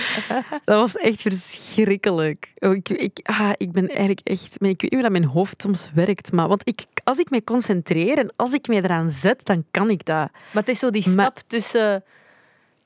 dat 0.64 0.78
was 0.80 0.96
echt 0.96 1.22
verschrikkelijk. 1.22 2.52
Oh, 2.58 2.74
Ik, 2.74 2.88
ik, 2.88 3.20
ah, 3.22 3.50
ik 3.56 3.72
ben 3.72 3.88
eigenlijk 3.88 4.20
echt, 4.24 4.44
ik 4.54 4.60
weet 4.60 4.82
niet 4.82 4.92
hoe 4.92 5.02
dat 5.02 5.10
mijn 5.10 5.24
hoofd 5.24 5.62
soms 5.62 5.90
werkt, 5.94 6.32
maar 6.32 6.48
want 6.48 6.68
ik, 6.68 6.80
als 7.04 7.18
ik 7.18 7.30
me 7.30 7.44
concentreer 7.44 8.18
en 8.18 8.32
als 8.36 8.52
ik 8.52 8.68
me 8.68 8.74
eraan 8.74 9.08
zet, 9.10 9.44
dan 9.44 9.64
kan 9.70 9.90
ik 9.90 10.04
dat. 10.04 10.28
Maar 10.32 10.62
het 10.62 10.68
is 10.68 10.78
zo 10.78 10.90
die 10.90 11.02
Maar- 11.04 11.12
stap 11.12 11.40
tussen 11.46 12.04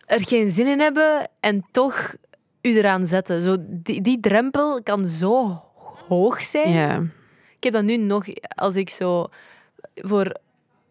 er 0.07 0.26
geen 0.26 0.50
zin 0.50 0.66
in 0.66 0.80
hebben 0.80 1.30
en 1.40 1.66
toch 1.71 2.14
u 2.62 2.76
eraan 2.76 3.07
zetten. 3.07 3.42
Zo, 3.42 3.57
die, 3.61 4.00
die 4.00 4.21
drempel 4.21 4.83
kan 4.83 5.07
zo 5.07 5.62
hoog 6.09 6.42
zijn. 6.42 7.12
Ik 7.57 7.64
heb 7.64 7.73
dat 7.73 7.85
nu 7.85 7.97
nog, 7.97 8.26
als 8.54 8.76
ik 8.76 8.90
zo 8.90 9.28
voor... 10.05 10.37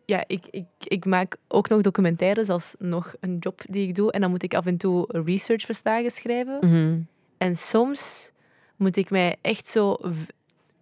Ja, 0.05 0.23
ik, 0.27 0.47
ik, 0.51 0.65
ik 0.79 1.05
maak 1.05 1.37
ook 1.47 1.69
nog 1.69 1.81
documentaires 1.81 2.49
als 2.49 2.75
nog 2.79 3.13
een 3.19 3.37
job 3.39 3.61
die 3.69 3.87
ik 3.87 3.95
doe. 3.95 4.11
En 4.11 4.21
dan 4.21 4.29
moet 4.29 4.43
ik 4.43 4.53
af 4.53 4.65
en 4.65 4.77
toe 4.77 5.05
researchverslagen 5.25 6.11
schrijven. 6.11 6.57
Mhm. 6.61 6.99
En 7.37 7.55
soms 7.55 8.31
moet 8.75 8.95
ik 8.95 9.09
mij 9.09 9.35
echt 9.41 9.67
zo 9.67 9.97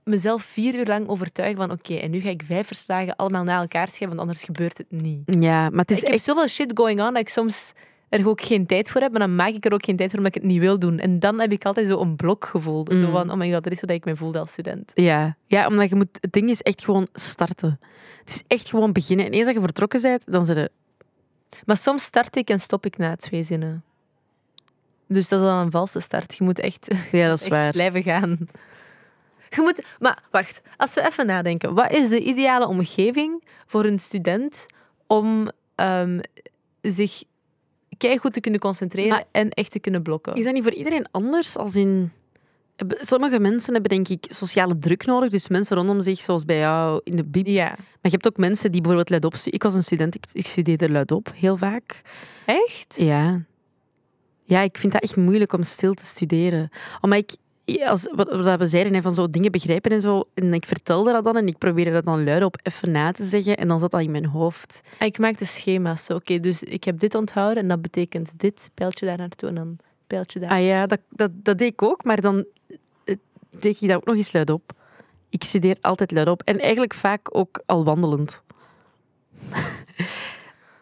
mezelf 0.06 0.44
vier 0.44 0.76
uur 0.76 0.86
lang 0.86 1.08
overtuigen 1.08 1.58
van 1.58 1.72
oké, 1.72 1.94
en 1.94 2.12
nu 2.12 2.20
ga 2.20 2.30
ik 2.30 2.44
vijf 2.46 2.68
verslagen 2.68 3.16
allemaal 3.16 3.44
na 3.44 3.62
elkaar 3.62 3.88
schrijven, 3.88 4.08
want 4.08 4.20
anders 4.20 4.44
gebeurt 4.44 4.78
het 4.78 4.92
niet. 4.92 5.22
Ja, 5.26 5.70
maar 5.70 5.80
het 5.80 5.92
is 5.92 5.98
ik 5.98 6.06
heb 6.06 6.14
echt... 6.14 6.24
zoveel 6.24 6.48
shit 6.48 6.72
going 6.74 7.02
on 7.02 7.14
dat 7.14 7.22
ik 7.22 7.30
soms 7.30 7.74
er 8.20 8.28
ook 8.28 8.42
geen 8.42 8.66
tijd 8.66 8.90
voor 8.90 9.02
heb, 9.02 9.12
maar 9.12 9.20
dan 9.20 9.36
maak 9.36 9.54
ik 9.54 9.66
er 9.66 9.74
ook 9.74 9.86
geen 9.86 9.96
tijd 9.96 10.10
voor 10.10 10.20
omdat 10.20 10.36
ik 10.36 10.42
het 10.42 10.52
niet 10.52 10.60
wil 10.60 10.80
doen. 10.80 11.00
En 11.00 11.20
dan 11.20 11.40
heb 11.40 11.52
ik 11.52 11.66
altijd 11.66 11.88
zo 11.88 12.00
een 12.00 12.16
blokgevoel. 12.16 12.86
Zo 12.90 12.96
Mm. 13.06 13.12
van, 13.12 13.32
oh 13.32 13.38
my 13.38 13.52
god, 13.54 13.64
dat 13.64 13.74
is 13.74 13.82
wat 13.82 13.90
ik 13.90 14.06
me 14.06 14.16
voelde 14.16 14.40
als 14.40 14.52
student. 14.52 14.92
Ja. 14.96 15.38
ja, 15.48 15.68
omdat 15.68 15.90
je 15.90 15.96
moet... 15.96 16.18
Het 16.22 16.32
ding 16.34 16.50
is 16.50 16.62
echt 16.62 16.84
gewoon 16.84 17.08
starten. 17.14 17.80
Het 18.20 18.30
is 18.30 18.44
echt 18.48 18.70
gewoon 18.70 18.92
beginnen. 18.92 19.26
En 19.26 19.32
eens 19.32 19.46
dat 19.46 19.56
je 19.56 19.62
vertrokken 19.62 20.02
bent, 20.02 20.24
dan 20.26 20.46
zit 20.46 20.56
je... 20.56 20.72
Maar 21.66 21.78
soms 21.78 22.04
start 22.04 22.36
ik 22.36 22.50
en 22.50 22.60
stop 22.60 22.86
ik 22.86 22.98
na 22.98 23.16
twee 23.16 23.44
zinnen. 23.44 23.84
Dus 25.08 25.30
dat 25.30 25.40
is 25.40 25.46
dan 25.46 25.58
een 25.58 25.72
valse 25.72 26.00
start. 26.00 26.36
Je 26.38 26.44
moet 26.44 26.60
echt, 26.60 26.88
Ja, 27.12 27.28
dat 27.28 27.38
is 27.38 27.44
echt 27.44 27.52
waar. 27.54 27.72
blijven 27.72 28.04
gaan. 28.04 28.38
Je 29.50 29.62
moet, 29.62 29.86
maar 30.00 30.24
wacht, 30.32 30.62
als 30.78 30.94
we 30.94 31.06
even 31.06 31.26
nadenken. 31.26 31.74
Wat 31.74 31.92
is 31.92 32.10
de 32.10 32.20
ideale 32.24 32.68
omgeving 32.68 33.44
voor 33.66 33.86
een 33.86 34.00
student 34.00 34.66
om 35.08 35.50
ehm, 35.76 36.20
zich 36.82 37.24
goed 37.98 38.34
te 38.34 38.40
kunnen 38.40 38.60
concentreren 38.60 39.10
Maar- 39.10 39.26
en 39.32 39.50
echt 39.50 39.72
te 39.72 39.80
kunnen 39.80 40.02
blokken? 40.02 40.34
Is 40.34 40.44
dat 40.44 40.54
niet 40.54 40.64
voor 40.64 40.74
iedereen 40.74 41.08
anders? 41.12 41.58
Als 41.58 41.76
in... 41.76 42.12
Sommige 42.88 43.40
mensen 43.40 43.74
hebben 43.74 43.92
denk 43.92 44.08
ik 44.08 44.26
sociale 44.30 44.78
druk 44.80 45.06
nodig. 45.06 45.30
Dus 45.30 45.48
mensen 45.48 45.78
rondom 45.78 46.02
zich, 46.02 46.20
zoals 46.20 46.46
bij 46.46 46.58
jou 46.58 47.02
in 47.04 47.16
de 47.16 47.24
bib. 47.24 47.48
Ja. 47.48 47.68
Maar 47.70 47.78
je 48.02 48.10
hebt 48.10 48.28
ook 48.28 48.38
mensen 48.38 48.72
die 48.72 48.82
bijvoorbeeld 48.82 49.10
luidop... 49.10 49.36
Ik 49.46 49.64
was 49.64 49.74
een 49.74 49.84
student, 49.84 50.16
ik, 50.16 50.26
ik 50.32 50.48
studeerde 50.48 50.90
luidop 50.90 51.32
heel 51.36 51.58
vaak. 51.58 52.02
Echt? 52.46 52.96
Ja. 52.98 53.42
Ja, 54.44 54.62
ik 54.62 54.78
vind 54.78 54.94
dat 54.94 55.02
echt 55.02 55.16
moeilijk 55.16 55.54
om 55.54 55.64
stil 55.64 55.94
te 55.94 56.06
studeren. 56.06 56.70
Omdat 57.02 57.20
ik, 57.20 57.36
als, 57.66 58.10
wat, 58.16 58.36
wat 58.44 58.60
we 58.60 58.66
zeiden, 58.66 58.94
hè, 58.94 59.02
van 59.02 59.14
zo 59.14 59.30
dingen 59.30 59.52
begrijpen 59.52 59.92
en 59.92 60.02
zo. 60.02 60.24
En 60.34 60.54
ik 60.54 60.66
vertelde 60.66 61.12
dat 61.12 61.24
dan 61.24 61.38
en 61.38 61.48
ik 61.48 61.58
probeerde 61.58 61.92
dat 61.92 62.06
dan 62.06 62.24
luidop 62.24 62.58
even 62.64 62.92
na 62.92 63.12
te 63.12 63.24
zeggen. 63.24 63.58
En 63.58 63.68
dan 63.68 63.80
zat 63.80 63.92
dat 63.92 64.02
in 64.02 64.12
mijn 64.12 64.26
hoofd. 64.26 64.82
Ik 65.00 65.18
maakte 65.18 65.46
schema's. 65.46 66.10
Oké, 66.10 66.40
dus 66.40 66.64
ik 66.64 66.84
heb 66.84 67.00
dit 67.00 67.16
onthouden 67.16 67.64
en 67.64 67.70
dat 67.70 67.82
betekent 67.82 68.40
dit. 68.40 68.70
Pijltje 68.74 69.06
daar 69.06 69.18
naartoe 69.18 69.50
en 69.50 69.56
dan 69.56 69.78
pijltje 70.08 70.40
daar. 70.40 70.50
Ah 70.50 70.66
ja, 70.66 70.86
dat, 70.86 71.00
dat, 71.10 71.32
dat 71.34 71.58
deed 71.58 71.72
ik 71.72 71.82
ook. 71.82 72.04
Maar 72.04 72.22
dan 72.22 72.46
eh, 73.06 73.16
deed 73.60 73.82
ik 73.82 73.88
dat 73.88 73.98
ook 73.98 74.06
nog 74.06 74.16
eens 74.16 74.34
luidop. 74.34 74.72
Ik 75.30 75.44
studeer 75.44 75.78
altijd 75.82 76.12
luidop. 76.12 76.42
En 76.44 76.60
eigenlijk 76.60 76.94
vaak 76.94 77.38
ook 77.38 77.62
al 77.66 77.84
wandelend. 77.84 78.42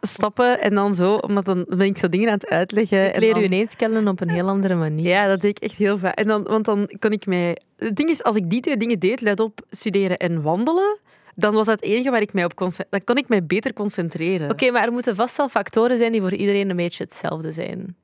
Stappen 0.07 0.62
en 0.62 0.75
dan 0.75 0.93
zo, 0.95 1.15
omdat 1.15 1.45
dan 1.45 1.65
ben 1.69 1.88
ik 1.88 1.98
zo 1.98 2.10
dingen 2.10 2.27
aan 2.27 2.33
het 2.33 2.48
uitleggen. 2.50 3.07
ik 3.07 3.17
leer 3.17 3.33
dan- 3.33 3.41
u 3.41 3.45
ineens 3.45 3.75
kennen 3.75 4.07
op 4.07 4.22
een 4.22 4.29
heel 4.29 4.48
andere 4.50 4.75
manier. 4.75 5.07
Ja, 5.07 5.27
dat 5.27 5.41
deed 5.41 5.57
ik 5.57 5.63
echt 5.63 5.77
heel 5.77 5.98
vaak. 5.98 6.15
En 6.15 6.27
dan, 6.27 6.43
want 6.43 6.65
dan 6.65 6.89
kon 7.00 7.12
ik 7.12 7.25
mij... 7.25 7.57
Het 7.77 7.95
ding 7.95 8.10
is, 8.10 8.24
als 8.24 8.36
ik 8.36 8.50
die 8.50 8.62
twee 8.62 8.77
dingen 8.77 9.00
deed, 9.00 9.22
let 9.22 9.39
op, 9.39 9.60
studeren 9.69 10.17
en 10.17 10.41
wandelen, 10.41 11.00
dan 11.36 11.53
was 11.53 11.65
dat 11.65 11.79
het 11.79 11.89
enige 11.89 12.10
waar 12.12 12.22
ik 12.22 12.33
mij 12.33 12.43
op 12.45 12.55
concentreerde. 12.55 12.98
Dan 13.05 13.15
kon 13.15 13.24
ik 13.24 13.29
mij 13.29 13.45
beter 13.45 13.74
concentreren. 13.74 14.50
Oké, 14.51 14.72
maar 14.72 14.86
er 14.86 14.91
moeten 14.91 15.15
vast 15.15 15.38
wel 15.38 15.50
factoren 15.50 15.98
zijn 15.98 16.12
die 16.12 16.22
voor 16.22 16.33
iedereen 16.33 16.69
een 16.69 16.75
beetje 16.75 17.03
hetzelfde 17.03 17.51
zijn. 17.51 17.95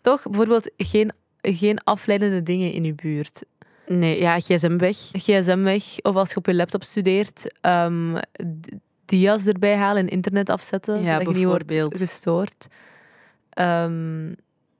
Toch? 0.00 0.22
Bijvoorbeeld 0.22 0.70
geen, 0.76 1.12
geen 1.42 1.78
afleidende 1.84 2.42
dingen 2.42 2.72
in 2.72 2.84
je 2.84 2.94
buurt. 2.94 3.42
Nee, 3.86 4.20
ja, 4.20 4.38
gsm 4.40 4.76
weg. 4.76 4.96
gsm 4.96 5.62
weg, 5.62 5.82
of 6.02 6.14
als 6.14 6.30
je 6.30 6.36
op 6.36 6.46
je 6.46 6.54
laptop 6.54 6.82
studeert, 6.84 7.54
ehm 7.60 8.16
dia's 9.08 9.46
erbij 9.46 9.76
halen 9.76 10.02
en 10.02 10.08
internet 10.08 10.50
afzetten, 10.50 11.00
Ja, 11.00 11.04
zodat 11.18 11.28
je 11.28 11.34
niet 11.34 11.44
wordt 11.46 11.74
gestoord. 11.88 12.66
Ehm, 13.50 14.28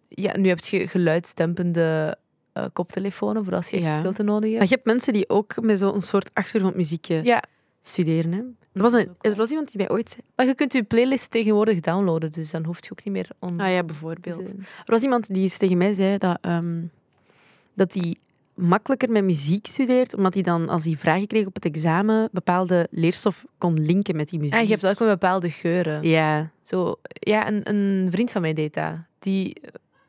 ja, 0.08 0.36
nu 0.36 0.48
heb 0.48 0.58
je 0.60 0.88
geluidstempende 0.88 2.16
eh 2.52 2.64
koptelefonen 2.72 3.44
voor 3.44 3.54
als 3.54 3.70
je 3.70 3.76
echt 3.76 3.84
Ja. 3.84 3.98
stilte 3.98 4.22
nodig 4.22 4.44
hebt. 4.48 4.58
Maar 4.58 4.68
je 4.68 4.74
hebt 4.74 4.86
mensen 4.86 5.12
die 5.12 5.28
ook 5.28 5.60
met 5.60 5.78
zo'n 5.78 6.00
soort 6.00 6.30
achtergrondmuziekje 6.34 7.20
Ja, 7.24 7.42
studeren. 7.80 8.32
Hè? 8.32 8.38
Er, 8.72 8.82
was 8.82 8.92
een, 8.92 9.08
er 9.20 9.34
was 9.36 9.50
iemand 9.50 9.68
die 9.72 9.78
mij 9.86 9.90
ooit 9.90 10.08
zei... 10.10 10.20
maar 10.36 10.46
je 10.46 10.54
kunt 10.54 10.72
je 10.72 10.82
playlist 10.82 11.30
tegenwoordig 11.30 11.80
downloaden, 11.80 12.32
dus 12.32 12.50
dan 12.50 12.64
hoef 12.64 12.84
je 12.84 12.90
ook 12.92 13.04
niet 13.04 13.14
meer 13.14 13.28
on 13.38 13.60
Ah 13.60 13.70
ja, 13.72 13.84
bijvoorbeeld. 13.84 14.48
Er 14.48 14.54
was 14.86 15.02
iemand 15.02 15.26
die 15.26 15.42
eens 15.42 15.58
tegen 15.58 15.76
mij 15.76 15.92
zei 15.92 16.18
dat 16.18 16.38
ehm, 16.40 16.80
dat 17.74 17.94
hij 17.94 18.14
makkelijker 18.58 19.10
met 19.10 19.24
muziek 19.24 19.66
studeert, 19.66 20.14
omdat 20.14 20.34
hij 20.34 20.42
dan, 20.42 20.68
als 20.68 20.84
hij 20.84 20.96
vragen 20.96 21.26
kreeg 21.26 21.46
op 21.46 21.54
het 21.54 21.64
examen, 21.64 22.28
bepaalde 22.32 22.86
leerstof 22.90 23.44
kon 23.58 23.80
linken 23.80 24.16
met 24.16 24.28
die 24.28 24.38
muziek. 24.38 24.54
En 24.54 24.60
Ah, 24.60 24.66
je 24.66 24.72
hebt 24.72 24.86
ook 24.86 24.98
met 24.98 25.08
bepaalde 25.08 25.50
geuren. 25.50 26.02
Ja, 26.02 26.50
Zo, 26.62 26.96
ja, 27.12 27.48
een, 27.48 27.68
een 27.68 28.08
vriend 28.10 28.30
van 28.30 28.40
mij 28.40 28.52
deed 28.52 28.74
dat. 28.74 28.94
Die 29.18 29.60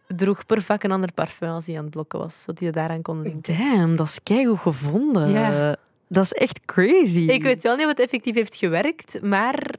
droeg 0.07 0.45
per 0.45 0.62
vak 0.62 0.83
een 0.83 0.91
ander 0.91 1.13
parfum 1.13 1.49
als 1.49 1.65
hij 1.67 1.75
aan 1.77 1.81
het 1.83 1.91
blokken 1.91 2.19
was, 2.19 2.41
zodat 2.41 2.59
hij 2.59 2.71
daaraan 2.71 3.01
kon 3.01 3.21
linken. 3.21 3.55
damn, 3.57 3.95
dat 3.95 4.07
is 4.07 4.19
keigoed 4.23 4.59
gevonden. 4.59 5.29
Ja. 5.29 5.75
Dat 6.12 6.23
is 6.23 6.33
echt 6.33 6.65
crazy. 6.65 7.19
Ik 7.19 7.43
weet 7.43 7.63
wel 7.63 7.75
niet 7.75 7.85
wat 7.85 7.99
effectief 7.99 8.35
heeft 8.35 8.55
gewerkt, 8.55 9.21
maar 9.21 9.73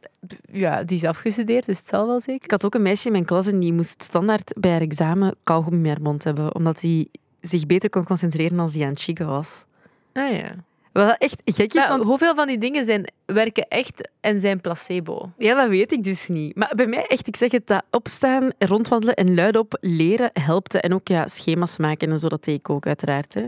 ja, 0.52 0.82
die 0.82 0.96
is 0.96 1.04
afgestudeerd, 1.04 1.66
dus 1.66 1.78
het 1.78 1.86
zal 1.86 2.06
wel 2.06 2.20
zeker. 2.20 2.44
Ik 2.44 2.50
had 2.50 2.64
ook 2.64 2.74
een 2.74 2.82
meisje 2.82 3.06
in 3.06 3.12
mijn 3.12 3.24
klas 3.24 3.46
en 3.46 3.58
die 3.60 3.72
moest 3.72 4.02
standaard 4.02 4.54
bij 4.60 4.70
haar 4.70 4.80
examen 4.80 5.34
kauwgom 5.44 5.74
in 5.74 5.86
haar 5.86 6.02
mond 6.02 6.24
hebben, 6.24 6.54
omdat 6.54 6.80
hij 6.80 7.08
zich 7.40 7.66
beter 7.66 7.90
kon 7.90 8.04
concentreren 8.04 8.58
als 8.60 8.74
hij 8.74 8.84
aan 8.84 8.90
het 8.90 9.00
chicken 9.02 9.26
was. 9.26 9.64
Ah 10.12 10.32
ja. 10.32 10.54
Wat 10.92 11.16
echt 11.18 11.42
gek 11.44 11.68
is, 11.68 11.74
Maar 11.74 11.88
want 11.88 12.02
hoeveel 12.04 12.34
van 12.34 12.46
die 12.46 12.58
dingen 12.58 12.84
zijn, 12.84 13.12
werken 13.26 13.68
echt 13.68 14.10
en 14.20 14.40
zijn 14.40 14.60
placebo? 14.60 15.30
Ja, 15.38 15.54
dat 15.54 15.68
weet 15.68 15.92
ik 15.92 16.04
dus 16.04 16.28
niet. 16.28 16.56
Maar 16.56 16.72
bij 16.76 16.86
mij 16.86 17.06
echt, 17.06 17.26
ik 17.26 17.36
zeg 17.36 17.50
het, 17.50 17.66
dat 17.66 17.82
opstaan, 17.90 18.50
rondwandelen 18.58 19.14
en 19.14 19.34
luidop 19.34 19.76
leren 19.80 20.30
helpte. 20.32 20.80
En 20.80 20.94
ook 20.94 21.08
ja, 21.08 21.26
schema's 21.28 21.78
maken 21.78 22.10
en 22.10 22.18
zo, 22.18 22.28
dat 22.28 22.44
deed 22.44 22.58
ik 22.58 22.70
ook 22.70 22.86
uiteraard. 22.86 23.34
Hè. 23.34 23.46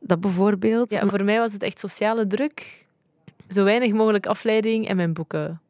Dat 0.00 0.20
bijvoorbeeld. 0.20 0.90
Ja, 0.90 1.00
Maar- 1.00 1.08
voor 1.08 1.24
mij 1.24 1.38
was 1.38 1.52
het 1.52 1.62
echt 1.62 1.78
sociale 1.78 2.26
druk, 2.26 2.86
zo 3.48 3.64
weinig 3.64 3.92
mogelijk 3.92 4.26
afleiding 4.26 4.88
en 4.88 4.96
mijn 4.96 5.12
boeken. 5.12 5.60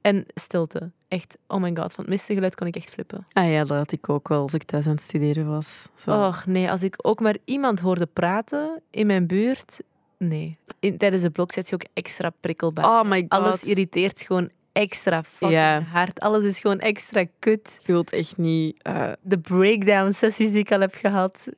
En 0.00 0.26
stilte. 0.34 0.90
Echt, 1.08 1.38
oh 1.46 1.60
my 1.60 1.68
god, 1.76 1.92
van 1.92 2.04
het 2.04 2.12
mistengeluid 2.12 2.54
kon 2.54 2.66
ik 2.66 2.76
echt 2.76 2.90
flippen. 2.90 3.26
Ah 3.32 3.50
ja, 3.50 3.64
dat 3.64 3.78
had 3.78 3.92
ik 3.92 4.08
ook 4.08 4.28
wel 4.28 4.40
als 4.40 4.54
ik 4.54 4.62
thuis 4.62 4.84
aan 4.86 4.92
het 4.92 5.00
studeren 5.00 5.48
was. 5.48 5.88
Zo. 5.94 6.26
Och 6.26 6.46
nee, 6.46 6.70
als 6.70 6.82
ik 6.82 6.94
ook 7.02 7.20
maar 7.20 7.36
iemand 7.44 7.80
hoorde 7.80 8.06
praten 8.06 8.80
in 8.90 9.06
mijn 9.06 9.26
buurt, 9.26 9.82
nee. 10.18 10.58
In, 10.80 10.98
tijdens 10.98 11.22
de 11.22 11.30
blok 11.30 11.52
zit 11.52 11.68
je 11.68 11.74
ook 11.74 11.84
extra 11.92 12.30
prikkelbaar. 12.40 12.84
Oh 12.84 13.02
my 13.08 13.20
god. 13.20 13.30
Alles 13.30 13.64
irriteert 13.64 14.22
gewoon 14.22 14.50
extra 14.72 15.22
fucking 15.22 15.52
Ja. 15.52 15.80
hard. 15.80 16.20
Alles 16.20 16.44
is 16.44 16.60
gewoon 16.60 16.78
extra 16.78 17.24
kut. 17.38 17.80
Je 17.84 17.92
wilt 17.92 18.12
echt 18.12 18.36
niet... 18.36 18.82
eh, 18.82 19.12
De 19.20 19.38
breakdown 19.38 20.10
sessies 20.12 20.50
die 20.50 20.58
ik 20.60 20.72
al 20.72 20.80
heb 20.80 20.94
gehad. 20.94 21.48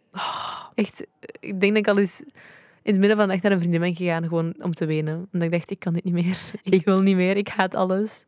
Echt, 0.74 1.06
ik 1.40 1.60
denk 1.60 1.72
dat 1.74 1.82
ik 1.82 1.88
al 1.88 1.98
eens 1.98 2.22
in 2.82 2.92
het 2.92 3.00
midden 3.00 3.16
van 3.16 3.26
de 3.26 3.32
nacht 3.32 3.42
naar 3.42 3.52
een 3.52 3.58
vriendin 3.58 3.80
ben 3.80 3.94
gegaan 3.94 4.22
gewoon 4.22 4.54
om 4.58 4.72
te 4.72 4.86
wenen. 4.86 5.28
Omdat 5.32 5.42
ik 5.42 5.50
dacht, 5.50 5.70
ik 5.70 5.78
kan 5.78 5.92
dit 5.92 6.04
niet 6.04 6.14
meer. 6.14 6.38
Ik, 6.62 6.84
wil 6.84 7.00
niet 7.00 7.16
meer. 7.16 7.36
Ik 7.36 7.48
haat 7.48 7.74
alles. 7.74 8.24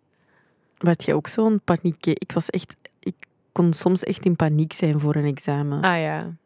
werd 0.78 1.04
je 1.04 1.14
ook 1.14 1.26
zo'n 1.26 1.60
paniek? 1.64 2.06
Ik 2.06 2.32
was 2.32 2.50
echt... 2.50 2.76
Ik 2.98 3.14
kon 3.52 3.72
soms 3.72 4.02
echt 4.02 4.24
in 4.24 4.36
paniek 4.36 4.72
zijn 4.72 5.00
voor 5.00 5.16
een 5.16 5.24
examen. 5.24 5.82
Ah 5.82 6.00
ja, 6.00 6.36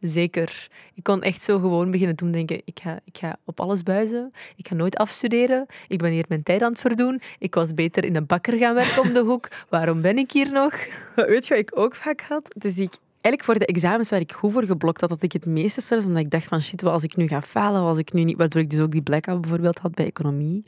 zeker. 0.00 0.68
Ik 0.94 1.02
kon 1.02 1.22
echt 1.22 1.42
zo 1.42 1.58
gewoon 1.58 1.90
beginnen 1.90 2.16
doen 2.16 2.30
denken, 2.30 2.62
ik 2.64 2.80
ga, 2.82 3.00
ik 3.04 3.18
ga 3.18 3.36
op 3.44 3.60
alles 3.60 3.82
buizen. 3.82 4.32
Ik 4.56 4.68
ga 4.68 4.74
nooit 4.74 4.96
afstuderen. 4.96 5.66
Ik 5.88 5.98
ben 5.98 6.10
hier 6.10 6.24
mijn 6.28 6.42
tijd 6.42 6.62
aan 6.62 6.70
het 6.70 6.80
verdoen. 6.80 7.20
Ik 7.38 7.54
was 7.54 7.74
beter 7.74 8.04
in 8.04 8.16
een 8.16 8.26
bakker 8.26 8.58
gaan 8.58 8.74
werken 8.74 9.02
om 9.02 9.12
de 9.12 9.20
hoek. 9.20 9.48
Waarom 9.68 10.00
ben 10.00 10.18
ik 10.18 10.32
hier 10.32 10.52
nog? 10.52 10.74
Weet 11.14 11.46
je 11.46 11.54
wat 11.54 11.62
ik 11.62 11.78
ook 11.78 11.94
vaak 11.94 12.20
had? 12.20 12.54
Dus 12.56 12.78
ik, 12.78 12.94
eigenlijk 13.20 13.44
voor 13.44 13.58
de 13.58 13.66
examens 13.66 14.10
waar 14.10 14.20
ik 14.20 14.32
goed 14.32 14.52
voor 14.52 14.64
geblokt 14.64 15.00
had, 15.00 15.10
had 15.10 15.22
ik 15.22 15.32
het 15.32 15.46
meeste 15.46 15.80
stress, 15.80 16.06
omdat 16.06 16.22
ik 16.22 16.30
dacht 16.30 16.46
van 16.46 16.62
shit, 16.62 16.82
wat 16.82 16.92
als 16.92 17.02
ik 17.02 17.16
nu 17.16 17.28
ga 17.28 17.42
falen, 17.42 17.80
wat 17.80 17.88
als 17.88 17.98
ik 17.98 18.12
nu 18.12 18.24
niet... 18.24 18.36
Waardoor 18.36 18.60
ik 18.60 18.70
dus 18.70 18.80
ook 18.80 18.90
die 18.90 19.02
blackout 19.02 19.40
bijvoorbeeld 19.40 19.78
had 19.78 19.94
bij 19.94 20.06
economie. 20.06 20.64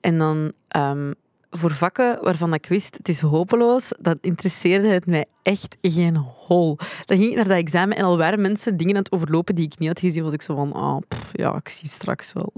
En 0.00 0.18
dan 0.18 0.52
ehm, 0.68 1.12
voor 1.50 1.72
vakken 1.72 2.18
waarvan 2.22 2.54
ik 2.54 2.66
wist, 2.66 2.96
het 2.96 3.08
is 3.08 3.20
hopeloos, 3.20 3.92
dat 4.00 4.18
interesseerde 4.20 4.88
het 4.88 5.06
mij 5.06 5.24
echt 5.42 5.76
geen 5.80 6.16
hol. 6.16 6.76
Dan 7.04 7.16
ging 7.16 7.30
ik 7.30 7.36
naar 7.36 7.48
dat 7.48 7.56
examen 7.56 7.96
en 7.96 8.04
al 8.04 8.16
waren 8.16 8.40
mensen 8.40 8.76
dingen 8.76 8.96
aan 8.96 9.02
het 9.02 9.12
overlopen 9.12 9.54
die 9.54 9.64
ik 9.64 9.78
niet 9.78 9.88
had 9.88 10.00
gezien, 10.00 10.22
was 10.22 10.32
ik 10.32 10.42
zo 10.42 10.54
van, 10.54 10.72
ah, 10.72 11.00
ja, 11.32 11.56
ik 11.56 11.68
zie 11.68 11.88
straks 11.88 12.32
wel. 12.32 12.52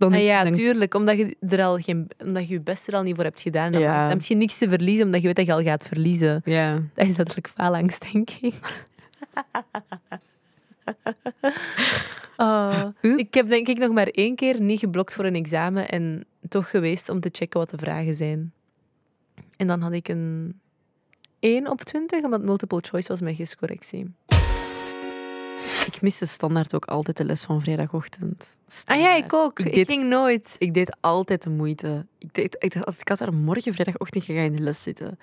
Dan, 0.00 0.12
Ah 0.12 0.22
ja, 0.22 0.44
dan- 0.44 0.52
tuurlijk. 0.52 0.94
Omdat 0.94 1.16
je, 1.16 1.36
er 1.48 1.62
al 1.62 1.78
geen, 1.78 2.08
omdat 2.24 2.48
je 2.48 2.52
je 2.54 2.60
best 2.60 2.88
er 2.88 2.94
al 2.94 3.02
niet 3.02 3.14
voor 3.14 3.24
hebt 3.24 3.40
gedaan. 3.40 3.72
Dan, 3.72 3.80
Ja. 3.80 4.00
dan 4.00 4.10
heb 4.18 4.22
je 4.26 4.34
niks 4.34 4.58
te 4.58 4.68
verliezen, 4.68 5.04
omdat 5.04 5.20
je 5.20 5.26
weet 5.26 5.36
dat 5.36 5.46
je 5.46 5.52
al 5.52 5.62
gaat 5.62 5.86
verliezen. 5.86 6.40
ja. 6.44 6.82
Dat 6.94 7.06
is 7.06 7.16
letterlijk 7.16 7.48
faalangst, 7.48 8.12
denk 8.12 8.30
ik. 8.30 8.54
Oh, 12.36 12.88
ik 13.16 13.34
heb 13.34 13.48
denk 13.48 13.68
ik 13.68 13.78
nog 13.78 13.92
maar 13.92 14.06
één 14.06 14.34
keer 14.34 14.60
niet 14.60 14.78
geblokt 14.78 15.14
voor 15.14 15.24
een 15.24 15.34
examen 15.34 15.88
en 15.88 16.24
toch 16.48 16.70
geweest 16.70 17.08
om 17.08 17.20
te 17.20 17.28
checken 17.32 17.60
wat 17.60 17.70
de 17.70 17.78
vragen 17.78 18.14
zijn. 18.14 18.52
En 19.56 19.66
dan 19.66 19.80
had 19.80 19.92
ik 19.92 20.08
een 20.08 20.60
1 21.40 21.70
op 21.70 21.80
20, 21.80 22.24
omdat 22.24 22.42
multiple 22.42 22.78
choice 22.80 23.08
was 23.08 23.20
mijn 23.20 23.34
giscorrectie. 23.34 24.14
Ik 25.86 26.02
miste 26.02 26.26
standaard 26.26 26.74
ook 26.74 26.84
altijd 26.84 27.16
de 27.16 27.24
les 27.24 27.42
van 27.44 27.60
vrijdagochtend. 27.62 28.56
Ah 28.84 29.00
ja, 29.00 29.14
ik 29.14 29.32
ook. 29.32 29.58
Ik 29.58 29.66
Ik, 29.66 29.74
deed- 29.74 29.86
ging 29.86 30.08
nooit. 30.08 30.56
Ik 30.58 30.74
deed 30.74 30.96
altijd 31.00 31.42
de 31.42 31.50
moeite. 31.50 32.06
Ik, 32.18 32.34
deed, 32.34 32.56
ik, 32.58 32.74
ik 32.74 33.08
had 33.08 33.18
daar 33.18 33.34
morgen 33.34 33.74
vrijdagochtend 33.74 34.24
gegaan 34.24 34.44
in 34.44 34.56
de 34.56 34.62
les 34.62 34.82
zitten. 34.82 35.18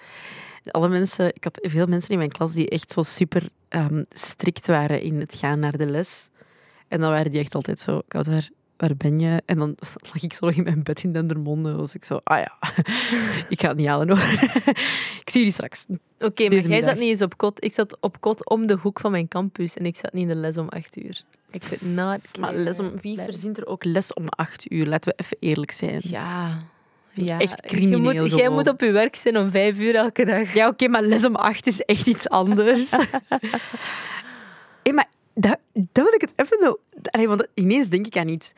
Alle 0.71 0.89
mensen, 0.89 1.27
ik 1.35 1.43
had 1.43 1.57
veel 1.61 1.85
mensen 1.85 2.09
in 2.09 2.17
mijn 2.17 2.31
klas 2.31 2.53
die 2.53 2.69
echt 2.69 2.91
zo 2.91 3.01
super 3.03 3.49
ehm, 3.69 4.03
strikt 4.09 4.67
waren 4.67 5.01
in 5.01 5.19
het 5.19 5.35
gaan 5.35 5.59
naar 5.59 5.77
de 5.77 5.85
les. 5.89 6.29
En 6.87 6.99
dan 6.99 7.09
waren 7.11 7.31
die 7.31 7.39
echt 7.39 7.55
altijd 7.55 7.79
zo, 7.79 8.01
koud 8.07 8.27
waar, 8.27 8.49
waar 8.77 8.95
ben 8.97 9.19
je? 9.19 9.41
En 9.45 9.57
dan 9.57 9.75
lag 10.13 10.23
ik 10.23 10.33
zo 10.33 10.45
nog 10.45 10.55
in 10.55 10.63
mijn 10.63 10.83
bed 10.83 11.03
in 11.03 11.11
Dendermonde. 11.11 11.75
was 11.75 11.95
ik 11.95 12.03
zo, 12.03 12.19
ah 12.23 12.39
ja, 12.39 12.57
ik 13.49 13.61
ga 13.61 13.67
het 13.67 13.77
niet 13.77 13.87
halen 13.87 14.09
hoor. 14.09 14.17
ik 15.23 15.29
zie 15.29 15.39
jullie 15.39 15.51
straks. 15.51 15.85
Oké, 16.19 16.43
maar 16.43 16.53
jij 16.53 16.67
middag. 16.67 16.83
zat 16.83 16.99
niet 16.99 17.09
eens 17.09 17.21
op 17.21 17.37
kot. 17.37 17.63
Ik 17.63 17.73
zat 17.73 17.97
op 17.99 18.21
kot 18.21 18.49
om 18.49 18.67
de 18.67 18.77
hoek 18.81 18.99
van 18.99 19.11
mijn 19.11 19.27
campus 19.27 19.73
en 19.73 19.85
ik 19.85 19.95
zat 19.95 20.13
niet 20.13 20.21
in 20.21 20.27
de 20.27 20.35
les 20.35 20.57
om 20.57 20.69
acht 20.69 20.97
uur. 20.97 21.23
Ik 21.51 21.63
vind 21.63 21.81
not 21.81 22.19
Maar 22.39 22.53
les 22.53 22.79
om, 22.79 22.91
wie 23.01 23.19
verzint 23.21 23.57
er 23.57 23.65
ook 23.65 23.83
les 23.83 24.13
om 24.13 24.27
acht 24.27 24.71
uur? 24.71 24.85
Laten 24.85 25.13
we 25.15 25.23
even 25.23 25.37
eerlijk 25.39 25.71
zijn. 25.71 26.01
Ja. 26.03 26.63
ja. 27.13 27.39
Echt 27.39 27.59
Je 27.61 27.67
crimineel 27.67 28.21
moet, 28.21 28.35
jij 28.35 28.49
moet 28.49 28.67
op 28.67 28.81
je 28.81 28.91
werk 28.91 29.15
zijn 29.15 29.37
om 29.37 29.49
vijf 29.49 29.79
uur 29.79 29.95
elke 29.95 30.25
dag. 30.25 30.53
Ja, 30.53 30.67
oké, 30.67 30.87
maar 30.87 31.03
les 31.03 31.25
om 31.25 31.35
acht 31.35 31.67
is 31.67 31.81
echt 31.81 32.07
iets 32.07 32.29
anders. 32.29 32.91
Dat, 35.37 35.57
dat 35.73 36.03
wil 36.03 36.13
ik 36.13 36.21
het 36.21 36.31
even... 36.35 36.77
Allee, 37.11 37.27
want 37.27 37.47
ineens 37.53 37.89
denk 37.89 38.05
ik 38.07 38.17
aan 38.17 38.27
iets. 38.27 38.53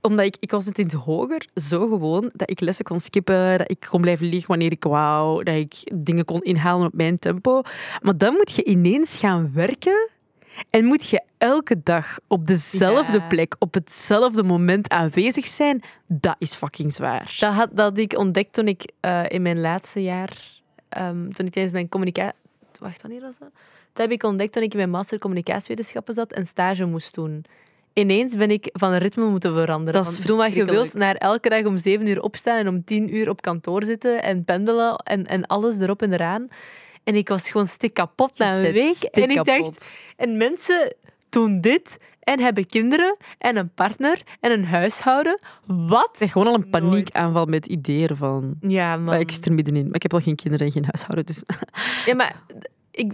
Omdat 0.00 0.26
ik, 0.26 0.36
ik 0.40 0.50
was 0.50 0.66
het 0.66 0.78
in 0.78 0.84
het 0.84 0.94
hoger 0.94 1.46
zo 1.54 1.88
gewoon 1.88 2.30
dat 2.34 2.50
ik 2.50 2.60
lessen 2.60 2.84
kon 2.84 3.00
skippen, 3.00 3.58
dat 3.58 3.70
ik 3.70 3.86
kon 3.90 4.00
blijven 4.00 4.26
liggen 4.26 4.48
wanneer 4.48 4.72
ik 4.72 4.84
wou, 4.84 5.44
dat 5.44 5.54
ik 5.54 5.74
dingen 5.94 6.24
kon 6.24 6.42
inhalen 6.42 6.86
op 6.86 6.92
mijn 6.94 7.18
tempo. 7.18 7.62
Maar 8.00 8.16
dan 8.16 8.32
moet 8.32 8.52
je 8.52 8.64
ineens 8.64 9.14
gaan 9.18 9.50
werken 9.54 10.08
en 10.70 10.84
moet 10.84 11.08
je 11.08 11.22
elke 11.38 11.82
dag 11.82 12.18
op 12.26 12.46
dezelfde 12.46 13.18
Ja. 13.18 13.26
plek, 13.26 13.56
op 13.58 13.74
hetzelfde 13.74 14.42
moment 14.42 14.88
aanwezig 14.88 15.44
zijn. 15.44 15.82
Dat 16.06 16.36
is 16.38 16.54
fucking 16.54 16.92
zwaar. 16.92 17.36
Dat 17.40 17.52
had, 17.52 17.68
dat 17.72 17.98
ik 17.98 18.18
ontdekt 18.18 18.52
toen 18.52 18.68
ik 18.68 18.92
eh, 19.00 19.22
in 19.28 19.42
mijn 19.42 19.60
laatste 19.60 20.02
jaar, 20.02 20.36
ehm, 20.88 21.30
toen 21.30 21.46
ik 21.46 21.52
tijdens 21.52 21.74
mijn 21.74 21.88
communicatie... 21.88 22.38
Wacht, 22.80 23.02
wanneer 23.02 23.20
was 23.20 23.38
dat? 23.38 23.50
Dat 23.92 24.06
heb 24.06 24.10
ik 24.10 24.22
ontdekt 24.22 24.52
toen 24.52 24.62
ik 24.62 24.72
in 24.72 24.78
mijn 24.78 24.90
master 24.90 25.18
communicatiewetenschappen 25.18 26.14
zat 26.14 26.32
en 26.32 26.46
stage 26.46 26.84
moest 26.84 27.14
doen. 27.14 27.44
Ineens 27.92 28.36
ben 28.36 28.50
ik 28.50 28.68
van 28.72 28.92
ritme 28.92 29.24
moeten 29.24 29.54
veranderen. 29.54 30.02
Dat 30.02 30.12
is 30.12 30.20
doe 30.20 30.36
wat 30.36 30.54
je 30.54 30.64
wilt, 30.64 30.94
naar 30.94 31.14
elke 31.14 31.48
dag 31.48 31.64
om 31.64 31.78
zeven 31.78 32.06
uur 32.06 32.22
opstaan 32.22 32.58
en 32.58 32.68
om 32.68 32.84
tien 32.84 33.16
uur 33.16 33.28
op 33.28 33.40
kantoor 33.40 33.84
zitten 33.84 34.22
en 34.22 34.44
pendelen 34.44 34.96
en, 34.96 35.26
en 35.26 35.46
alles 35.46 35.78
erop 35.78 36.02
en 36.02 36.12
eraan. 36.12 36.48
En 37.04 37.14
ik 37.14 37.28
was 37.28 37.50
gewoon 37.50 37.66
stik 37.66 37.94
kapot 37.94 38.38
na 38.38 38.56
een 38.56 38.72
week. 38.72 39.02
En 39.02 39.30
ik 39.30 39.44
dacht, 39.44 39.88
en 40.16 40.36
mensen 40.36 40.94
doen 41.28 41.60
dit 41.60 41.98
en 42.20 42.40
hebben 42.40 42.66
kinderen 42.66 43.16
en 43.38 43.56
een 43.56 43.70
partner 43.74 44.22
en 44.40 44.50
een 44.50 44.64
huishouden. 44.64 45.38
Wat? 45.66 46.08
Het 46.12 46.20
is 46.20 46.32
gewoon 46.32 46.46
al 46.46 46.54
een 46.54 46.70
paniekaanval 46.70 47.44
met 47.44 47.66
ideeën 47.66 48.16
van... 48.16 48.54
Ja, 48.60 48.96
man. 48.96 49.04
Maar 49.04 49.20
ik 49.20 49.30
zit 49.30 49.46
er 49.46 49.52
middenin. 49.52 49.86
Maar 49.86 49.94
ik 49.94 50.02
heb 50.02 50.10
wel 50.10 50.20
geen 50.20 50.36
kinderen 50.36 50.66
en 50.66 50.72
geen 50.72 50.84
huishouden, 50.84 51.26
dus... 51.26 51.42
Ja, 52.06 52.14
maar 52.14 52.42
ik, 52.90 53.12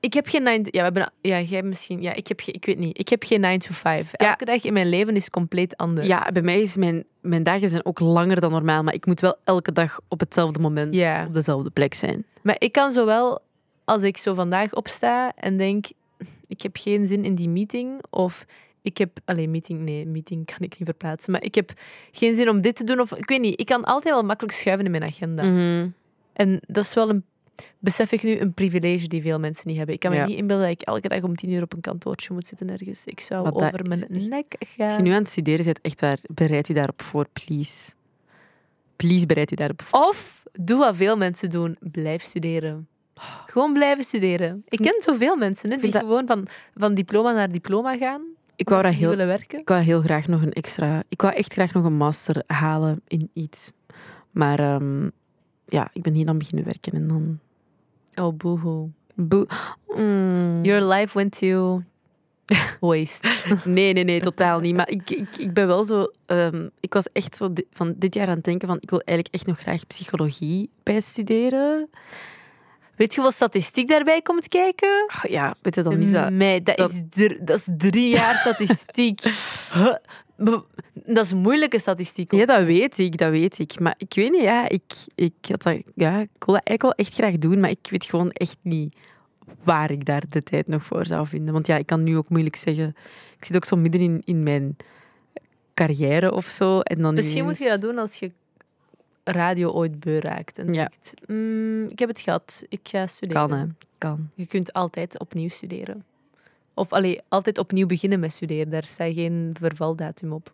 ik 0.00 0.14
heb 0.14 0.26
geen 0.26 0.42
9 0.42 0.62
Ja, 0.64 0.70
we 0.70 0.78
hebben, 0.78 1.12
ja, 1.20 1.40
jij 1.40 1.62
misschien. 1.62 2.00
Ja, 2.00 2.12
ik 2.14 2.26
heb 2.28 2.40
geen, 2.40 2.54
ik 2.54 2.64
weet 2.64 2.78
niet. 2.78 2.98
Ik 2.98 3.08
heb 3.08 3.22
geen 3.24 3.40
9 3.40 3.58
to 3.58 3.74
5. 3.74 4.10
Ja. 4.16 4.28
Elke 4.30 4.44
dag 4.44 4.64
in 4.64 4.72
mijn 4.72 4.88
leven 4.88 5.16
is 5.16 5.30
compleet 5.30 5.76
anders. 5.76 6.06
Ja, 6.06 6.30
bij 6.32 6.42
mij 6.42 6.60
is 6.60 6.76
mijn, 6.76 7.04
mijn 7.20 7.42
dagen 7.42 7.68
zijn 7.68 7.84
ook 7.84 8.00
langer 8.00 8.40
dan 8.40 8.50
normaal, 8.50 8.82
maar 8.82 8.94
ik 8.94 9.06
moet 9.06 9.20
wel 9.20 9.36
elke 9.44 9.72
dag 9.72 10.00
op 10.08 10.20
hetzelfde 10.20 10.60
moment 10.60 10.94
Ja. 10.94 11.26
op 11.26 11.34
dezelfde 11.34 11.70
plek 11.70 11.94
zijn. 11.94 12.24
Maar 12.42 12.56
ik 12.58 12.72
kan 12.72 12.92
zowel 12.92 13.40
als 13.84 14.02
ik 14.02 14.16
zo 14.16 14.34
vandaag 14.34 14.74
opsta 14.74 15.32
en 15.36 15.56
denk, 15.56 15.86
ik 16.46 16.62
heb 16.62 16.76
geen 16.76 17.06
zin 17.06 17.24
in 17.24 17.34
die 17.34 17.48
meeting 17.48 18.02
of 18.10 18.44
ik 18.82 18.98
heb 18.98 19.18
alleen 19.24 19.50
meeting, 19.50 19.80
nee, 19.80 20.06
meeting 20.06 20.46
kan 20.46 20.56
ik 20.60 20.78
niet 20.78 20.88
verplaatsen, 20.88 21.32
maar 21.32 21.42
ik 21.42 21.54
heb 21.54 21.72
geen 22.12 22.34
zin 22.34 22.48
om 22.48 22.60
dit 22.60 22.76
te 22.76 22.84
doen 22.84 23.00
of 23.00 23.14
ik 23.14 23.28
weet 23.28 23.40
niet. 23.40 23.60
Ik 23.60 23.66
kan 23.66 23.84
altijd 23.84 24.14
wel 24.14 24.22
makkelijk 24.22 24.54
schuiven 24.54 24.84
in 24.84 24.90
mijn 24.90 25.02
agenda. 25.02 25.42
Mhm. 25.42 25.88
En 26.32 26.60
dat 26.66 26.84
is 26.84 26.94
wel 26.94 27.08
een, 27.10 27.24
besef 27.78 28.12
ik 28.12 28.22
nu, 28.22 28.38
een 28.38 28.54
privilege 28.54 29.06
die 29.08 29.22
veel 29.22 29.38
mensen 29.38 29.68
niet 29.68 29.76
hebben. 29.76 29.94
Ik 29.94 30.00
kan 30.00 30.10
me 30.10 30.16
Ja. 30.16 30.26
niet 30.26 30.36
inbeelden 30.36 30.66
dat 30.68 30.80
ik 30.80 30.86
elke 30.86 31.08
dag 31.08 31.22
om 31.22 31.36
tien 31.36 31.50
uur 31.50 31.62
op 31.62 31.72
een 31.72 31.80
kantoortje 31.80 32.32
moet 32.32 32.46
zitten 32.46 32.70
ergens. 32.70 33.04
Ik 33.04 33.20
zou 33.20 33.50
over 33.50 33.86
mijn 33.88 34.08
echt- 34.08 34.28
nek 34.28 34.54
Als 34.58 34.68
gaan. 34.76 34.96
je 34.96 35.02
nu 35.02 35.10
aan 35.10 35.18
het 35.18 35.28
studeren 35.28 35.64
bent, 35.64 35.80
echt 35.80 36.00
waar, 36.00 36.18
bereid 36.34 36.68
u 36.68 36.72
daarop 36.72 37.02
voor, 37.02 37.26
please. 37.32 37.90
Please, 38.96 39.26
bereid 39.26 39.52
u 39.52 39.54
daarop 39.54 39.82
voor. 39.82 40.00
Of 40.08 40.42
doe 40.52 40.78
wat 40.78 40.96
veel 40.96 41.16
mensen 41.16 41.50
doen, 41.50 41.76
blijf 41.80 42.22
studeren. 42.22 42.88
Gewoon 43.46 43.72
blijven 43.72 44.04
studeren. 44.04 44.62
Ik 44.68 44.78
ken 44.78 45.02
zoveel 45.02 45.36
mensen 45.36 45.70
hè, 45.70 45.76
die 45.76 45.90
dat- 45.90 46.00
gewoon 46.02 46.26
van, 46.26 46.46
van 46.74 46.94
diploma 46.94 47.32
naar 47.32 47.50
diploma 47.52 47.96
gaan. 47.96 48.22
Ik 48.56 48.68
wou, 48.68 48.82
dat 48.82 48.92
heel, 48.92 49.08
willen 49.10 49.26
werken. 49.26 49.58
ik 49.60 49.68
wou 49.68 49.82
heel 49.82 50.00
graag 50.00 50.26
nog 50.28 50.42
een 50.42 50.52
extra... 50.52 51.02
Ik 51.08 51.20
wou 51.20 51.34
echt 51.34 51.52
graag 51.52 51.72
nog 51.72 51.84
een 51.84 51.96
master 51.96 52.42
halen 52.46 53.00
in 53.08 53.30
iets. 53.32 53.70
Maar 54.30 54.58
ehm, 54.58 55.08
ja, 55.70 55.90
ik 55.92 56.02
ben 56.02 56.14
hier 56.14 56.26
dan 56.26 56.38
beginnen 56.38 56.64
werken 56.64 56.92
en 56.92 57.06
dan... 57.08 57.38
Oh, 58.24 58.36
boohoo. 58.36 58.90
Boe. 59.14 59.46
Mm. 59.96 60.64
Your 60.64 60.82
life 60.94 61.18
went 61.18 61.38
to 61.38 61.82
waste. 62.80 63.28
Nee, 63.64 63.92
nee, 63.92 64.04
nee, 64.04 64.20
totaal 64.20 64.60
niet. 64.60 64.74
Maar 64.76 64.88
ik, 64.88 65.10
ik, 65.10 65.36
ik 65.36 65.52
ben 65.54 65.66
wel 65.66 65.84
zo... 65.84 66.06
ehm, 66.26 66.68
ik 66.80 66.92
was 66.94 67.12
echt 67.12 67.36
zo 67.36 67.52
di- 67.52 67.66
van 67.72 67.94
dit 67.96 68.14
jaar 68.14 68.28
aan 68.28 68.34
het 68.34 68.44
denken 68.44 68.68
van... 68.68 68.76
Ik 68.80 68.90
wil 68.90 69.00
eigenlijk 69.00 69.34
echt 69.36 69.46
nog 69.46 69.58
graag 69.58 69.86
psychologie 69.86 70.70
bijstuderen. 70.82 71.88
Weet 72.96 73.14
je 73.14 73.20
hoeveel 73.20 73.36
statistiek 73.36 73.88
daarbij 73.88 74.22
komt 74.22 74.48
kijken? 74.48 75.10
Ja, 75.28 75.54
weet 75.62 75.74
je, 75.74 75.82
dan 75.82 76.00
is 76.00 76.10
dat... 76.10 76.30
Nee, 76.30 76.62
dat, 76.62 76.76
dat- 76.76 76.90
Is 77.14 77.38
dat 77.40 77.56
is 77.58 77.68
drie 77.76 78.08
jaar 78.14 78.36
statistiek. 78.38 79.20
Dat 81.04 81.24
is 81.24 81.32
moeilijke 81.34 81.78
statistiek. 81.78 82.32
Ja, 82.32 82.46
dat 82.46 82.64
weet 82.64 82.98
ik, 82.98 83.16
dat 83.16 83.30
weet 83.30 83.58
ik. 83.58 83.80
Maar 83.80 83.94
ik 83.98 84.14
weet 84.14 84.30
niet, 84.30 84.42
ja, 84.42 84.68
ik, 84.68 84.82
ik, 85.14 85.32
had 85.48 85.62
dat, 85.62 85.76
ja, 85.94 86.18
ik 86.20 86.28
wil 86.44 86.54
dat 86.54 86.62
eigenlijk 86.66 86.82
wel 86.82 86.92
echt 86.92 87.14
graag 87.14 87.38
doen, 87.38 87.60
maar 87.60 87.70
ik 87.70 87.86
weet 87.90 88.04
gewoon 88.04 88.30
echt 88.30 88.56
niet 88.62 88.96
waar 89.62 89.90
ik 89.90 90.04
daar 90.04 90.22
de 90.28 90.42
tijd 90.42 90.66
nog 90.66 90.84
voor 90.84 91.06
zou 91.06 91.26
vinden. 91.26 91.52
Want 91.52 91.66
ja, 91.66 91.76
ik 91.76 91.86
kan 91.86 92.02
nu 92.02 92.16
ook 92.16 92.28
moeilijk 92.28 92.56
zeggen... 92.56 92.94
Ik 93.38 93.44
zit 93.44 93.56
ook 93.56 93.64
zo 93.64 93.76
midden 93.76 94.00
in, 94.00 94.22
in 94.24 94.42
mijn 94.42 94.76
carrière 95.74 96.32
of 96.32 96.46
zo. 96.46 96.80
En 96.80 97.02
dan 97.02 97.14
Misschien 97.14 97.44
moet 97.44 97.58
je 97.58 97.68
dat 97.68 97.80
doen 97.80 97.98
als 97.98 98.14
je 98.16 98.30
radio 99.24 99.70
ooit 99.70 100.00
beu 100.00 100.18
raakt. 100.18 100.58
En 100.58 100.72
Ja. 100.74 100.88
denkt, 100.88 101.14
"Mm, 101.26 101.84
ik 101.88 101.98
heb 101.98 102.08
het 102.08 102.20
gehad, 102.20 102.64
ik 102.68 102.80
ga 102.82 103.06
studeren. 103.06 103.48
Kan, 103.48 103.58
hè. 103.58 103.64
Kan. 103.98 104.30
Je 104.34 104.46
kunt 104.46 104.72
altijd 104.72 105.18
opnieuw 105.18 105.48
studeren. 105.48 106.04
Of 106.74 106.92
allee, 106.92 107.20
altijd 107.28 107.58
opnieuw 107.58 107.86
beginnen 107.86 108.20
met 108.20 108.32
studeren. 108.32 108.70
Daar 108.70 108.84
staat 108.84 109.12
geen 109.14 109.54
vervaldatum 109.60 110.32
op. 110.32 110.52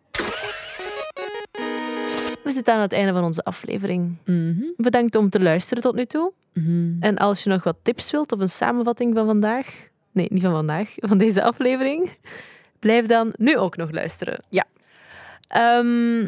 We 2.42 2.52
zitten 2.52 2.74
aan 2.74 2.80
het 2.80 2.92
einde 2.92 3.12
van 3.12 3.24
onze 3.24 3.44
aflevering. 3.44 4.16
Mhm, 4.24 4.62
Bedankt 4.76 5.16
om 5.16 5.30
te 5.30 5.40
luisteren 5.40 5.82
tot 5.82 5.94
nu 5.94 6.04
toe. 6.04 6.32
mhm. 6.52 6.96
En 7.02 7.16
als 7.16 7.42
je 7.42 7.50
nog 7.50 7.64
wat 7.64 7.76
tips 7.82 8.10
wilt 8.10 8.32
of 8.32 8.40
een 8.40 8.48
samenvatting 8.48 9.14
van 9.14 9.26
vandaag... 9.26 9.88
Nee, 10.12 10.26
niet 10.30 10.42
van 10.42 10.52
vandaag, 10.52 10.94
van 10.96 11.18
deze 11.18 11.42
aflevering. 11.42 12.10
Blijf 12.78 13.06
dan 13.06 13.32
nu 13.36 13.56
ook 13.58 13.76
nog 13.76 13.90
luisteren. 13.90 14.40
Ja. 14.48 14.64
Ehm, 15.48 16.24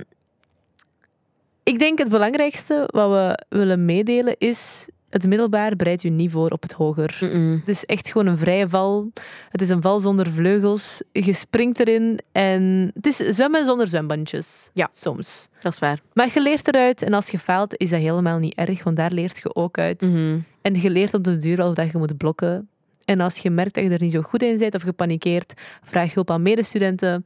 ik 1.62 1.78
denk 1.78 1.98
het 1.98 2.08
belangrijkste 2.08 2.88
wat 2.92 3.10
we 3.10 3.56
willen 3.56 3.84
meedelen 3.84 4.34
is... 4.38 4.88
Het 5.10 5.26
middelbaar 5.26 5.76
bereidt 5.76 6.04
u 6.04 6.08
niet 6.08 6.30
voor 6.30 6.50
op 6.50 6.62
het 6.62 6.72
hoger. 6.72 7.18
Mm-mm. 7.20 7.58
Het 7.58 7.68
is 7.68 7.84
echt 7.84 8.10
gewoon 8.10 8.26
een 8.26 8.36
vrije 8.36 8.68
val. 8.68 9.10
Het 9.48 9.60
is 9.60 9.68
een 9.68 9.82
val 9.82 10.00
zonder 10.00 10.30
vleugels. 10.30 11.02
Je 11.12 11.32
springt 11.32 11.80
erin 11.80 12.20
en 12.32 12.90
het 12.94 13.06
is 13.06 13.16
zwemmen 13.16 13.64
zonder 13.64 13.88
zwembandjes. 13.88 14.70
Ja. 14.74 14.88
Soms. 14.92 15.48
Dat 15.60 15.72
is 15.72 15.78
waar. 15.78 16.00
Maar 16.12 16.30
je 16.34 16.40
leert 16.40 16.68
eruit 16.68 17.02
en 17.02 17.14
als 17.14 17.30
je 17.30 17.38
faalt 17.38 17.76
is 17.76 17.90
dat 17.90 18.00
helemaal 18.00 18.38
niet 18.38 18.54
erg, 18.54 18.84
want 18.84 18.96
daar 18.96 19.12
leert 19.12 19.38
je 19.38 19.54
ook 19.54 19.78
uit. 19.78 20.02
Mhm. 20.02 20.38
En 20.62 20.80
je 20.80 20.90
leert 20.90 21.14
op 21.14 21.24
de 21.24 21.36
duur 21.36 21.56
wel 21.56 21.74
dat 21.74 21.90
je 21.90 21.98
moet 21.98 22.16
blokken. 22.16 22.68
En 23.04 23.20
als 23.20 23.38
je 23.38 23.50
merkt 23.50 23.74
dat 23.74 23.84
je 23.84 23.90
er 23.90 24.02
niet 24.02 24.12
zo 24.12 24.22
goed 24.22 24.42
in 24.42 24.58
bent 24.58 24.74
of 24.74 24.82
gepanikeerd, 24.82 25.54
vraag 25.82 26.14
hulp 26.14 26.30
aan 26.30 26.42
medestudenten. 26.42 27.24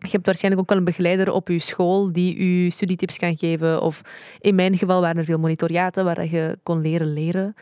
Je 0.00 0.10
hebt 0.10 0.26
waarschijnlijk 0.26 0.62
ook 0.62 0.68
wel 0.68 0.78
een 0.78 0.84
begeleider 0.84 1.32
op 1.32 1.48
je 1.48 1.58
school 1.58 2.12
die 2.12 2.62
je 2.62 2.70
studietips 2.70 3.18
kan 3.18 3.38
geven. 3.38 3.82
Of 3.82 4.02
in 4.40 4.54
mijn 4.54 4.78
geval 4.78 5.00
waren 5.00 5.16
er 5.16 5.24
veel 5.24 5.38
monitoriaten 5.38 6.04
waar 6.04 6.14
dat 6.14 6.30
je 6.30 6.58
kon 6.62 6.80
leren 6.80 7.12
leren. 7.12 7.54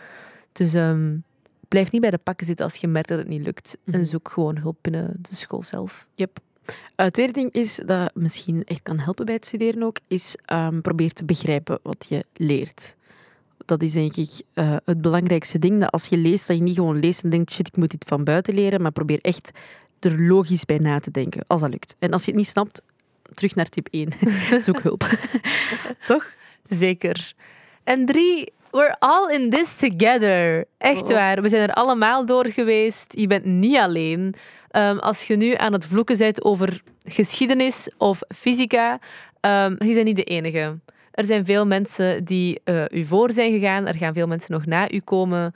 Dus 0.53 0.75
ehm, 0.75 1.17
blijf 1.69 1.93
niet 1.93 2.01
bij 2.01 2.11
de 2.11 2.19
pakken 2.19 2.47
zitten 2.47 2.65
als 2.65 2.77
je 2.77 2.89
merkt 2.89 3.09
dat 3.09 3.19
het 3.19 3.29
niet 3.29 3.43
lukt. 3.43 3.79
Mhm. 3.85 3.97
En 3.97 4.07
zoek 4.07 4.29
gewoon 4.29 4.59
hulp 4.59 4.77
binnen 4.81 5.17
de 5.21 5.35
school 5.35 5.63
zelf. 5.63 6.09
Yep. 6.15 6.39
Uh, 6.69 6.75
het 6.95 7.13
tweede 7.13 7.33
ding 7.33 7.53
is 7.53 7.81
dat 7.87 8.15
misschien 8.15 8.65
echt 8.65 8.83
kan 8.83 8.99
helpen 8.99 9.25
bij 9.25 9.35
het 9.35 9.47
studeren 9.47 9.83
ook, 9.83 9.99
is 10.07 10.37
ehm, 10.45 10.81
probeer 10.81 11.13
te 11.13 11.25
begrijpen 11.25 11.79
wat 11.83 12.07
je 12.09 12.25
leert. 12.35 12.97
Dat 13.65 13.83
is 13.83 13.93
denk 13.93 14.17
ik 14.17 14.31
eh, 14.55 14.77
het 14.85 15.01
belangrijkste 15.01 15.59
ding. 15.59 15.81
Dat 15.81 15.91
als 15.91 16.07
je 16.07 16.17
leest, 16.17 16.47
dat 16.47 16.57
je 16.57 16.63
niet 16.63 16.75
gewoon 16.75 16.99
leest 16.99 17.25
en 17.25 17.31
denkt, 17.31 17.51
shit, 17.51 17.69
ik 17.69 17.77
moet 17.77 17.91
dit 17.91 18.05
van 18.09 18.25
buiten 18.25 18.55
leren, 18.55 18.83
maar 18.83 18.93
probeer 18.93 19.19
echt 19.21 19.51
er 20.01 20.21
logisch 20.23 20.65
bij 20.65 20.79
na 20.79 20.99
te 21.01 21.11
denken, 21.11 21.45
als 21.47 21.61
dat 21.61 21.71
lukt. 21.71 21.97
En 21.99 22.13
als 22.13 22.25
je 22.25 22.31
het 22.31 22.41
niet 22.41 22.49
snapt, 22.49 22.83
terug 23.35 23.55
naar 23.55 23.69
tip 23.69 23.89
1. 23.91 24.13
Zoek 24.65 24.83
hulp. 24.83 25.09
Toch? 26.07 26.27
Zeker. 26.69 27.33
En 27.85 28.07
drie, 28.07 28.53
we're 28.71 28.97
all 28.99 29.33
in 29.35 29.51
this 29.51 29.77
together. 29.77 30.65
Echt 30.79 31.03
Oh. 31.03 31.09
waar. 31.09 31.43
We 31.43 31.49
zijn 31.49 31.69
er 31.69 31.75
allemaal 31.75 32.27
door 32.27 32.47
geweest. 32.47 33.13
Je 33.19 33.27
bent 33.27 33.45
niet 33.45 33.77
alleen. 33.77 34.35
Ehm, 34.71 34.99
als 34.99 35.23
je 35.23 35.37
nu 35.37 35.55
aan 35.55 35.73
het 35.73 35.85
vloeken 35.85 36.19
bent 36.19 36.45
over 36.45 36.83
geschiedenis 37.05 37.91
of 37.97 38.21
fysica, 38.35 38.99
ehm 39.41 39.85
je 39.85 39.95
bent 39.95 40.05
niet 40.05 40.17
de 40.17 40.25
enige. 40.25 40.79
Er 41.11 41.25
zijn 41.25 41.45
veel 41.45 41.67
mensen 41.67 42.25
die 42.25 42.61
eh, 42.65 42.85
u 42.91 43.05
voor 43.05 43.33
zijn 43.33 43.53
gegaan. 43.53 43.87
Er 43.87 43.95
gaan 43.97 44.15
veel 44.15 44.27
mensen 44.27 44.53
nog 44.53 44.67
na 44.67 44.91
u 44.91 45.01
komen. 45.01 45.55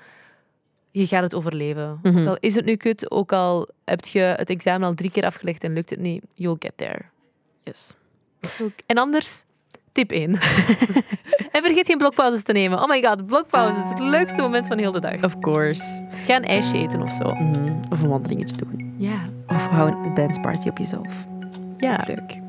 Je 0.92 1.06
gaat 1.06 1.22
het 1.22 1.34
overleven. 1.34 2.00
Ook 2.02 2.26
al 2.26 2.36
is 2.40 2.54
het 2.54 2.64
nu 2.64 2.76
kut, 2.76 3.10
ook 3.10 3.32
al 3.32 3.68
heb 3.84 4.04
je 4.04 4.20
het 4.20 4.50
examen 4.50 4.88
al 4.88 4.94
drie 4.94 5.10
keer 5.10 5.24
afgelegd 5.24 5.64
en 5.64 5.72
lukt 5.72 5.90
het 5.90 6.00
niet, 6.00 6.24
you'll 6.34 6.56
get 6.58 6.72
there. 6.76 7.00
Yes. 7.64 7.94
En 8.86 8.98
anders, 8.98 9.44
tip 9.92 10.10
1. 10.10 10.30
en 11.52 11.62
vergeet 11.62 11.86
geen 11.86 11.98
blokpauzes 11.98 12.42
te 12.42 12.52
nemen. 12.52 12.78
Oh 12.82 12.88
my 12.88 13.02
god, 13.02 13.26
blokpauzes 13.26 13.82
is 13.84 13.90
het 13.90 13.98
leukste 14.00 14.42
moment 14.42 14.66
van 14.66 14.78
heel 14.78 14.92
de 14.92 15.00
dag. 15.00 15.24
Of 15.24 15.38
course. 15.38 16.06
Ga 16.26 16.36
een 16.36 16.44
ijsje 16.44 16.76
eten 16.78 17.02
of 17.02 17.12
zo. 17.12 17.34
Mhm. 17.34 17.72
Of 17.90 18.02
een 18.02 18.08
wandelingetje 18.08 18.56
doen. 18.56 18.94
Ja. 18.98 19.28
Of 19.46 19.66
hou 19.66 19.90
een 19.90 20.14
dance 20.14 20.40
party 20.40 20.68
op 20.68 20.78
jezelf. 20.78 21.26
Ja. 21.76 22.04
Leuk. 22.06 22.40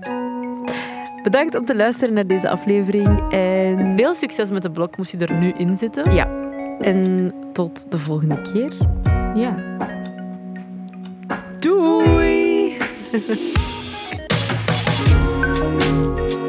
Bedankt 1.23 1.56
om 1.56 1.65
te 1.65 1.75
luisteren 1.75 2.13
naar 2.13 2.27
deze 2.27 2.49
aflevering. 2.49 3.32
En, 3.32 3.93
Veel 3.97 4.15
succes 4.15 4.51
met 4.51 4.62
de 4.62 4.71
blok, 4.71 4.97
moest 4.97 5.12
je 5.12 5.17
er 5.17 5.34
nu 5.34 5.51
in 5.58 5.75
zitten. 5.75 6.13
ja. 6.13 6.42
En 6.79 7.31
tot 7.53 7.91
de 7.91 7.99
volgende 7.99 8.41
keer. 8.41 8.73
Ja. 9.33 9.55
Doei! 11.59 12.77